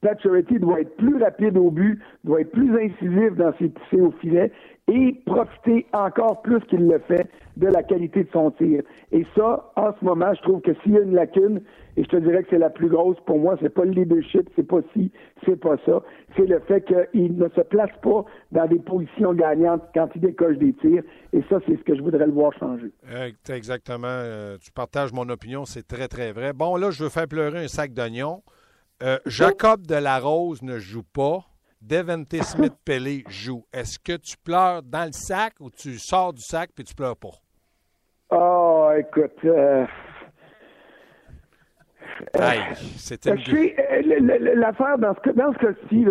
[0.00, 4.10] Paturity doit être plus rapide au but, doit être plus incisif dans ses poussées au
[4.12, 4.50] filet
[4.88, 8.82] et profiter encore plus qu'il le fait de la qualité de son tir.
[9.12, 11.60] Et ça, en ce moment, je trouve que s'il y a une lacune,
[11.96, 14.48] et je te dirais que c'est la plus grosse pour moi, c'est pas le leadership,
[14.56, 15.12] c'est pas ci,
[15.44, 16.02] c'est pas ça,
[16.36, 20.56] c'est le fait qu'il ne se place pas dans des positions gagnantes quand il décoche
[20.56, 21.02] des tirs.
[21.32, 22.90] Et ça, c'est ce que je voudrais le voir changer.
[23.48, 24.08] Exactement.
[24.08, 26.52] Euh, tu partages mon opinion, c'est très, très vrai.
[26.52, 28.42] Bon, là, je veux faire pleurer un sac d'oignons.
[29.02, 31.44] Euh, Jacob Delarose ne joue pas.
[31.80, 33.64] Devante Smith Pelé joue.
[33.72, 37.16] Est-ce que tu pleures dans le sac ou tu sors du sac puis tu pleures
[37.16, 37.30] pas?
[38.30, 39.32] Oh, écoute.
[39.44, 39.86] Euh...
[42.98, 46.04] c'était euh, L'affaire dans ce, dans ce cas-ci,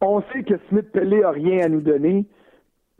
[0.00, 2.24] on sait que Smith Pelé n'a rien à nous donner,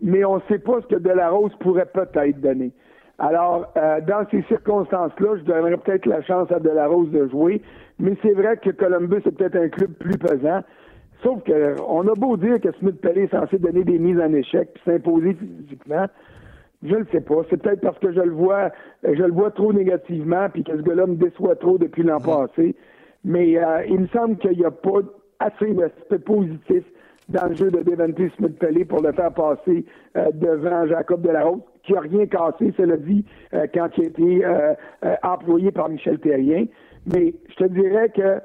[0.02, 2.72] mais on ne sait pas ce que Delarose pourrait peut-être donner.
[3.18, 7.62] Alors, euh, dans ces circonstances-là, je donnerais peut-être la chance à Delarose de jouer,
[7.98, 10.62] mais c'est vrai que Columbus est peut-être un club plus pesant.
[11.22, 14.68] Sauf qu'on a beau dire que Smith Pelé est censé donner des mises en échec
[14.74, 16.06] puis s'imposer physiquement.
[16.82, 17.36] Je ne sais pas.
[17.48, 18.70] C'est peut-être parce que je le vois,
[19.02, 22.74] je le vois trop négativement puis que ce gars-là me déçoit trop depuis l'an passé.
[23.24, 25.00] Mais euh, il me semble qu'il n'y a pas
[25.38, 26.84] assez d'aspect positif
[27.30, 29.86] dans le jeu de Devante Smith Pelé pour le faire passer
[30.16, 35.16] euh, devant Jacob Delarose, qui n'a rien cassé, cela dit, euh, quand il a été
[35.22, 36.66] employé par Michel Terrien.
[37.12, 38.40] Mais je te dirais que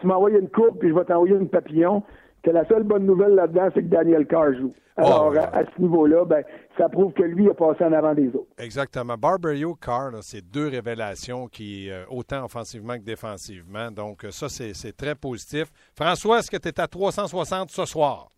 [0.00, 2.02] tu m'envoies une coupe puis je vais t'envoyer une papillon,
[2.42, 4.74] que la seule bonne nouvelle là-dedans, c'est que Daniel Carr joue.
[4.98, 6.44] Oh, Alors, à, ce niveau-là, ben,
[6.76, 8.50] ça prouve que lui a passé en avant des autres.
[8.58, 9.14] Exactement.
[9.16, 13.90] Barberio, Carr, c'est deux révélations qui, euh, autant offensivement que défensivement.
[13.90, 15.68] Donc, ça, c'est très positif.
[15.94, 18.28] François, est-ce que tu es à 360 ce soir?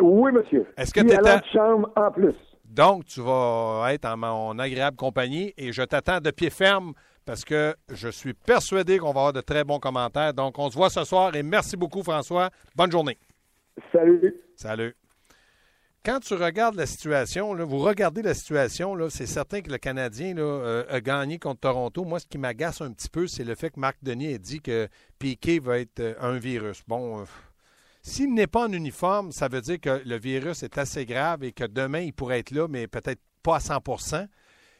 [0.00, 0.66] Oui, monsieur.
[0.76, 1.40] Est-ce que tu es à...
[1.52, 2.34] chambre en plus.
[2.76, 6.92] Donc, tu vas être en mon agréable compagnie et je t'attends de pied ferme
[7.24, 10.34] parce que je suis persuadé qu'on va avoir de très bons commentaires.
[10.34, 12.50] Donc, on se voit ce soir et merci beaucoup, François.
[12.74, 13.16] Bonne journée.
[13.90, 14.34] Salut.
[14.56, 14.94] Salut.
[16.04, 20.84] Quand tu regardes la situation, vous regardez la situation, c'est certain que le Canadien euh,
[20.90, 22.04] a gagné contre Toronto.
[22.04, 24.60] Moi, ce qui m'agace un petit peu, c'est le fait que Marc Denis ait dit
[24.60, 24.86] que
[25.18, 26.82] Piquet va être euh, un virus.
[26.86, 27.24] Bon, euh,
[28.06, 31.52] s'il n'est pas en uniforme, ça veut dire que le virus est assez grave et
[31.52, 34.28] que demain, il pourrait être là, mais peut-être pas à 100%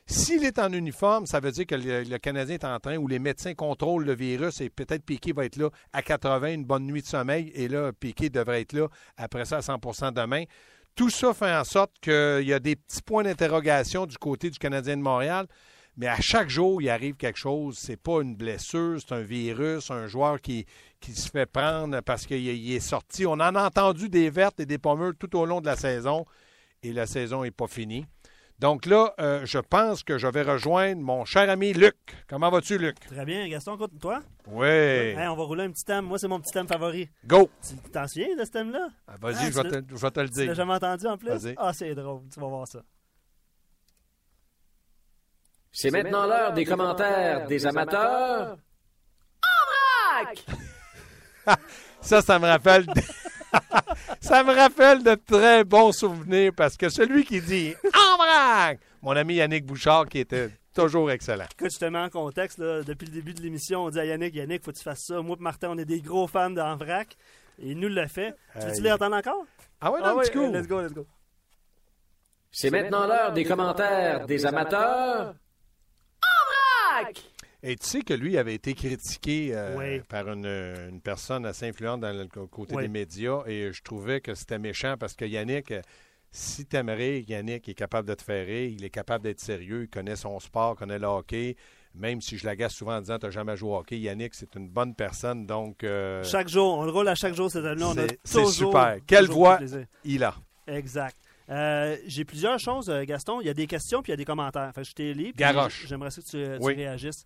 [0.09, 3.19] s'il est en uniforme, ça veut dire que le, Canadien est en train, où les
[3.19, 7.03] médecins contrôlent le virus et peut-être Piquet va être là à 80, une bonne nuit
[7.03, 10.45] de sommeil, et là, Piquet devrait être là après ça à 100% demain.
[10.95, 14.61] Tout ça fait en sorte qu'il y a des petits points d'interrogation du côté du
[14.61, 15.49] Canadien de Montréal,
[15.97, 17.79] mais à chaque jour, il arrive quelque chose.
[17.79, 20.67] C'est pas une blessure, c'est un virus, un joueur qui,
[21.01, 23.27] qui se fait prendre parce qu'il est sorti.
[23.27, 26.25] On en a entendu des vertes et des pommures tout au long de la saison,
[26.83, 28.07] et la saison n'est pas finie.
[28.59, 31.95] Donc là, euh, je pense que je vais rejoindre mon cher ami Luc.
[32.27, 32.99] Comment vas-tu, Luc?
[33.01, 33.47] Très bien.
[33.49, 34.21] Gaston, écoute, toi?
[34.47, 34.67] Oui.
[34.67, 36.07] Hey, on va rouler un petit thème.
[36.07, 37.07] Moi, c'est mon petit thème favori.
[37.27, 37.51] Go!
[37.63, 38.89] Tu t'en souviens de ce thème-là?
[39.09, 40.55] Ah, Vas-y, Ah, je, vais te, je vais te le Tu l'as dire.
[40.55, 41.29] jamais entendu en plus?
[41.29, 41.55] Vas-y.
[41.59, 42.23] Ah, c'est drôle.
[42.33, 42.81] Tu vas voir ça.
[45.79, 48.57] C'est maintenant l'heure des commentaires des amateurs.
[52.01, 52.87] Ça, ça me rappelle.
[54.21, 58.79] ça me rappelle de très bons souvenirs parce que celui qui dit En vrac!
[59.03, 61.45] Mon ami Yannick Bouchard qui était toujours excellent.
[61.59, 62.57] Écoute, je te mets en contexte.
[62.57, 65.05] Là, depuis le début de l'émission, on dit à Yannick, Yannick, faut que tu fasses
[65.07, 65.21] ça.
[65.21, 67.19] Moi et Martin, on est des gros fans d'En vrac.
[67.59, 68.35] Et il nous le fait.
[68.59, 69.45] Tu veux-tu les entendre encore?
[69.83, 70.51] Ah ouais, ah non, ouais, petit coup.
[70.51, 71.07] let's go, let's go.
[72.51, 75.35] C'est maintenant l'heure des commentaires des amateurs.
[77.63, 80.01] Et tu sais que lui avait été critiqué euh, Oui.
[80.09, 82.83] par une, une personne assez influente dans le côté Oui.
[82.85, 85.81] des médias et je trouvais que c'était méchant parce que Yannick, euh,
[86.31, 89.89] si t'aimerais, Yannick est capable de te faire rire, il est capable d'être sérieux, il
[89.89, 91.57] connaît son sport, connaît le hockey.
[91.95, 94.69] Même si je l'agace souvent en disant T'as jamais joué au hockey, Yannick, c'est une
[94.69, 97.83] bonne personne, donc euh, Chaque jour, on le roule à chaque jour cette année.
[98.23, 98.99] C'est- super.
[99.07, 99.59] Quelle voix.
[100.05, 100.35] il a.
[100.67, 101.17] Exact.
[101.51, 103.41] Euh, J'ai plusieurs choses, euh, Gaston.
[103.41, 104.73] Il y a des questions puis il y a des commentaires.
[104.75, 105.33] Que je t'ai lu.
[105.37, 105.87] Garoche.
[105.87, 106.75] J'aimerais ça que tu, tu Oui.
[106.75, 107.25] réagisses.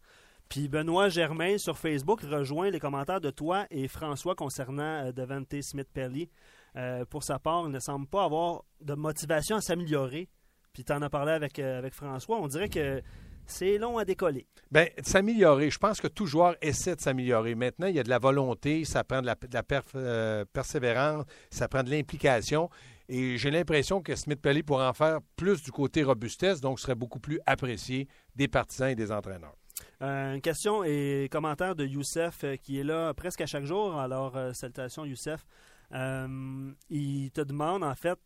[0.48, 5.60] Puis Benoît Germain sur Facebook rejoint les commentaires de toi et François concernant euh, Devante
[5.62, 6.28] Smith-Pelly.
[6.76, 10.28] Euh, pour sa part, il ne semble pas avoir de motivation à s'améliorer.
[10.72, 12.38] Puis tu en as parlé avec, avec François.
[12.40, 13.00] On dirait que
[13.46, 14.46] c'est long à décoller.
[14.70, 15.70] Bien, de s'améliorer.
[15.70, 17.56] Je pense que tout joueur essaie de s'améliorer.
[17.56, 20.44] Maintenant, il y a de la volonté, ça prend de la, de la perf- euh,
[20.52, 22.70] persévérance, ça prend de l'implication.
[23.12, 26.94] Et j'ai l'impression que Smith Pelly pourrait en faire plus du côté robustesse, donc serait
[26.94, 28.06] beaucoup plus apprécié
[28.36, 29.56] des partisans et des entraîneurs.
[30.00, 33.98] Euh, une question et commentaire de Youssef euh, qui est là presque à chaque jour.
[33.98, 35.44] Alors, euh, salutations Youssef.
[35.92, 38.16] Euh, il te demande en fait,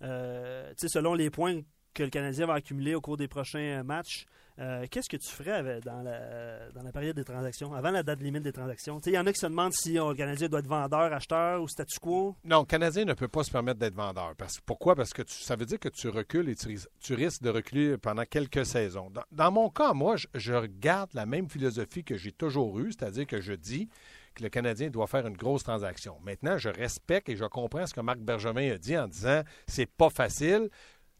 [0.00, 1.60] selon les points
[1.92, 4.24] que le Canadien va accumuler au cours des prochains matchs,
[4.58, 8.52] euh, qu'est-ce que tu ferais dans, la, période des transactions, avant la date limite des
[8.52, 9.00] transactions?
[9.06, 11.62] Il y en a qui se demandent si euh, le Canadien doit être vendeur, acheteur
[11.62, 12.36] ou statu quo.
[12.44, 14.34] Non, le Canadien ne peut pas se permettre d'être vendeur.
[14.36, 14.94] Parce, pourquoi?
[14.94, 17.50] Parce que tu- ça veut dire que tu recules et tu, ris- tu risques de
[17.50, 19.10] reculer pendant quelques saisons.
[19.10, 22.92] Dans, dans mon cas, moi, je, je regarde la même philosophie que j'ai toujours eue,
[22.92, 23.88] c'est-à-dire que je dis
[24.34, 26.16] que le Canadien doit faire une grosse transaction.
[26.24, 29.84] Maintenant, je respecte et je comprends ce que Marc Bergevin a dit en disant c'est
[29.84, 30.70] pas facile.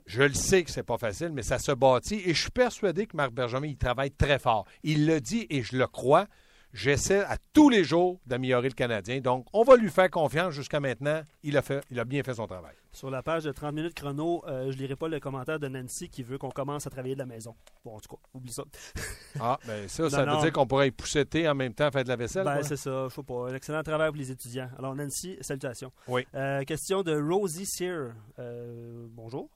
[0.06, 3.06] Je le sais que c'est pas facile, mais ça se bâtit et je suis persuadé
[3.06, 4.66] que Marc Bergevin, il travaille très fort.
[4.82, 6.26] Il le dit et je le crois.
[6.72, 9.20] J'essaie à tous les jours d'améliorer le Canadien.
[9.20, 11.20] Donc, on va lui faire confiance jusqu'à maintenant.
[11.42, 12.74] Il a, fait, il a bien fait son travail.
[12.92, 16.08] Sur la page de 30 minutes chrono, euh, je lirai pas le commentaire de Nancy
[16.08, 17.54] qui veut qu'on commence à travailler de la maison.
[17.84, 18.64] Bon, en tout cas, oublie ça.
[19.40, 20.42] Ah, ben ça, ça veut non.
[20.42, 22.44] dire qu'on pourrait y pousseter en même temps, faire de la vaisselle.
[22.44, 23.48] Ben, c'est ça, je sais pas.
[23.48, 24.68] Un excellent travail pour les étudiants.
[24.78, 25.90] Alors, Nancy, salutations.
[26.06, 26.26] Oui.
[26.34, 28.12] Euh, question de Rosie Sear.
[28.38, 29.48] Euh, bonjour.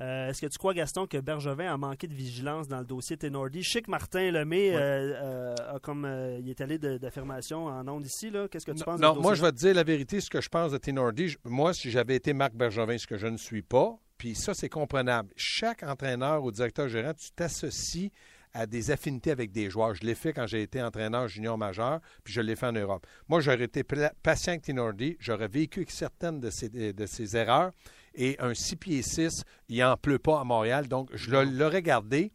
[0.00, 3.16] Euh, Est-ce que tu crois, Gaston, que Bergevin a manqué de vigilance dans le dossier
[3.18, 3.62] Tenordi?
[3.62, 4.76] Je sais que Martin Lemay Oui.
[4.76, 5.14] euh,
[5.60, 8.30] euh, a comme euh, il est allé d'affirmation en ondes ici.
[8.30, 8.48] là.
[8.48, 10.40] Qu'est-ce que tu Non, penses non, moi, je vais te dire la vérité, ce que
[10.40, 11.28] je pense de Tenordi.
[11.28, 14.54] je- Moi, si j'avais été Marc Bergevin, ce que je ne suis pas, puis ça,
[14.54, 15.30] c'est comprenable.
[15.36, 18.10] Chaque entraîneur ou directeur gérant, tu t'associes
[18.52, 19.94] à des affinités avec des joueurs.
[19.94, 23.06] Je l'ai fait quand j'ai été entraîneur junior majeur, puis je l'ai fait en Europe.
[23.28, 23.84] Moi, j'aurais été
[24.22, 27.70] patient avec Tenordi, j'aurais vécu avec certaines de ses, de ses erreurs,
[28.14, 32.32] et un 6 pieds 6, il n'en pleut pas à Montréal, donc je l'aurais gardé,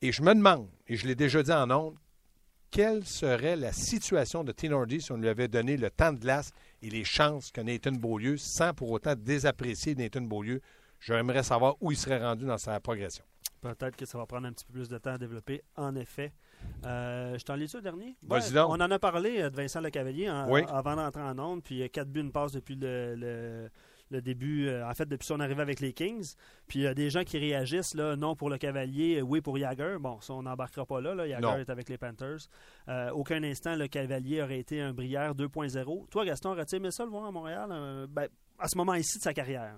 [0.00, 1.94] et je me demande, et je l'ai déjà dit en ondes,
[2.70, 6.52] quelle serait la situation de Tenordi si on lui avait donné le temps de glace
[6.80, 10.60] et les chances que Nathan Beaulieu, sans pour autant désapprécier Nathan Beaulieu,
[10.98, 13.24] j'aimerais savoir où il serait rendu dans sa progression.
[13.60, 16.32] Peut-être que ça va prendre un petit peu plus de temps à développer, en effet.
[16.86, 18.16] Euh, je t'en lis ça dernier?
[18.28, 20.62] On en a parlé euh, de Vincent Lecavalier en- Oui.
[20.68, 23.70] avant d'entrer en onde, puis quatre buts, une passe depuis le, le-
[24.12, 26.34] le début, euh, en fait, depuis son arrivée avec les Kings.
[26.68, 29.56] Puis il y a des gens qui réagissent, là, non pour le Cavalier, oui pour
[29.58, 29.96] Jagger.
[29.98, 31.14] Bon, ça, on n'embarquera pas là.
[31.14, 31.26] là.
[31.26, 32.38] Jagger est avec les Panthers.
[32.88, 36.08] Euh, aucun instant, le Cavalier aurait été un Brière 2.0.
[36.08, 37.68] Toi, Gaston, aurais-tu aimé ça le voir à Montréal?
[37.72, 39.74] euh, ben, à ce moment ici de sa carrière?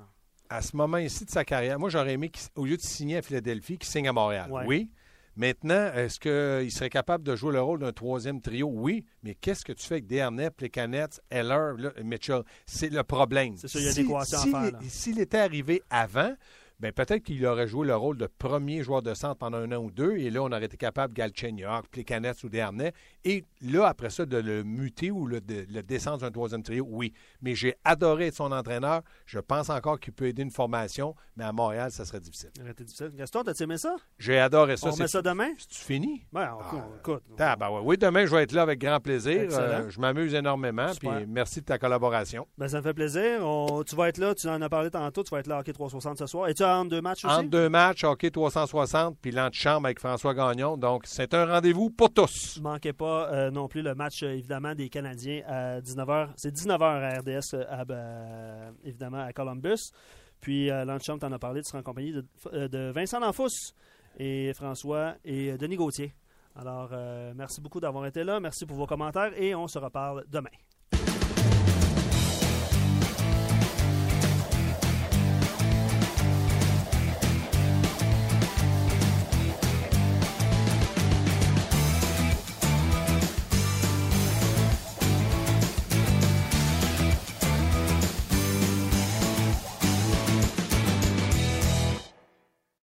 [0.51, 3.23] À ce moment ici de sa carrière, moi, j'aurais aimé qu'au lieu de signer à
[3.23, 4.51] Philadelphie, qu'il signe à Montréal.
[4.51, 4.65] Ouais.
[4.67, 4.91] Oui.
[5.37, 8.69] Maintenant, est-ce qu'il serait capable de jouer le rôle d'un troisième trio?
[8.73, 9.05] Oui.
[9.23, 12.43] Mais qu'est-ce que tu fais avec Dernay, Plekanec, Heller, là, Mitchell?
[12.67, 13.57] C'est le problème.
[13.57, 14.79] C'est ça, il y a Si- équation à faire.
[14.89, 16.35] S'il était arrivé avant,
[16.81, 19.83] ben peut-être qu'il aurait joué le rôle de premier joueur de centre pendant un an
[19.83, 22.93] ou deux, et là, on aurait été capable, Galchenyuk, Plekanec ou Dernay,
[23.25, 26.63] Et là, après ça, de le muter ou le, de, le descendre sur un troisième
[26.63, 27.13] trio, oui.
[27.41, 29.01] Mais j'ai adoré être son entraîneur.
[29.25, 32.51] Je pense encore qu'il peut aider une formation, mais à Montréal, ça serait difficile.
[32.57, 33.11] Ça été difficile.
[33.15, 33.97] Gaston, t'as aimé ça?
[34.19, 34.89] J'ai adoré ça.
[34.89, 35.49] On C'est- ça demain?
[35.57, 36.27] C'est-tu fini?
[36.33, 37.23] Ouais, on, Ah, écoute.
[37.39, 37.81] Ben ouais.
[37.83, 39.49] Oui, demain, je vais être là avec grand plaisir.
[39.53, 40.91] Euh, je m'amuse énormément.
[40.99, 42.47] Puis merci de ta collaboration.
[42.59, 43.41] Ben, ça me fait plaisir.
[43.87, 45.73] Tu vas être là, tu en as parlé tantôt, tu vas être là à Hockey
[45.73, 46.49] 360 ce soir.
[46.49, 47.35] Et tu as entre deux matchs aussi?
[47.35, 50.77] Entre deux matchs, hockey 360, puis l'antichambre avec François Gagnon.
[50.77, 52.59] Donc, c'est un rendez-vous pour tous.
[52.59, 56.31] Ne manquez pas euh, non plus le match, euh, évidemment, des Canadiens à 19h.
[56.37, 59.93] C'est 19h à RDS, euh, à, évidemment, à Columbus.
[60.41, 63.73] Puis, euh, l'antichambre, tu en as parlé, tu seras en compagnie de, Vincent Danfous
[64.19, 66.13] et François et Denis Gauthier.
[66.57, 66.91] Alors,
[67.35, 68.39] merci beaucoup d'avoir été là.
[68.39, 70.51] Merci pour vos commentaires et on se reparle demain.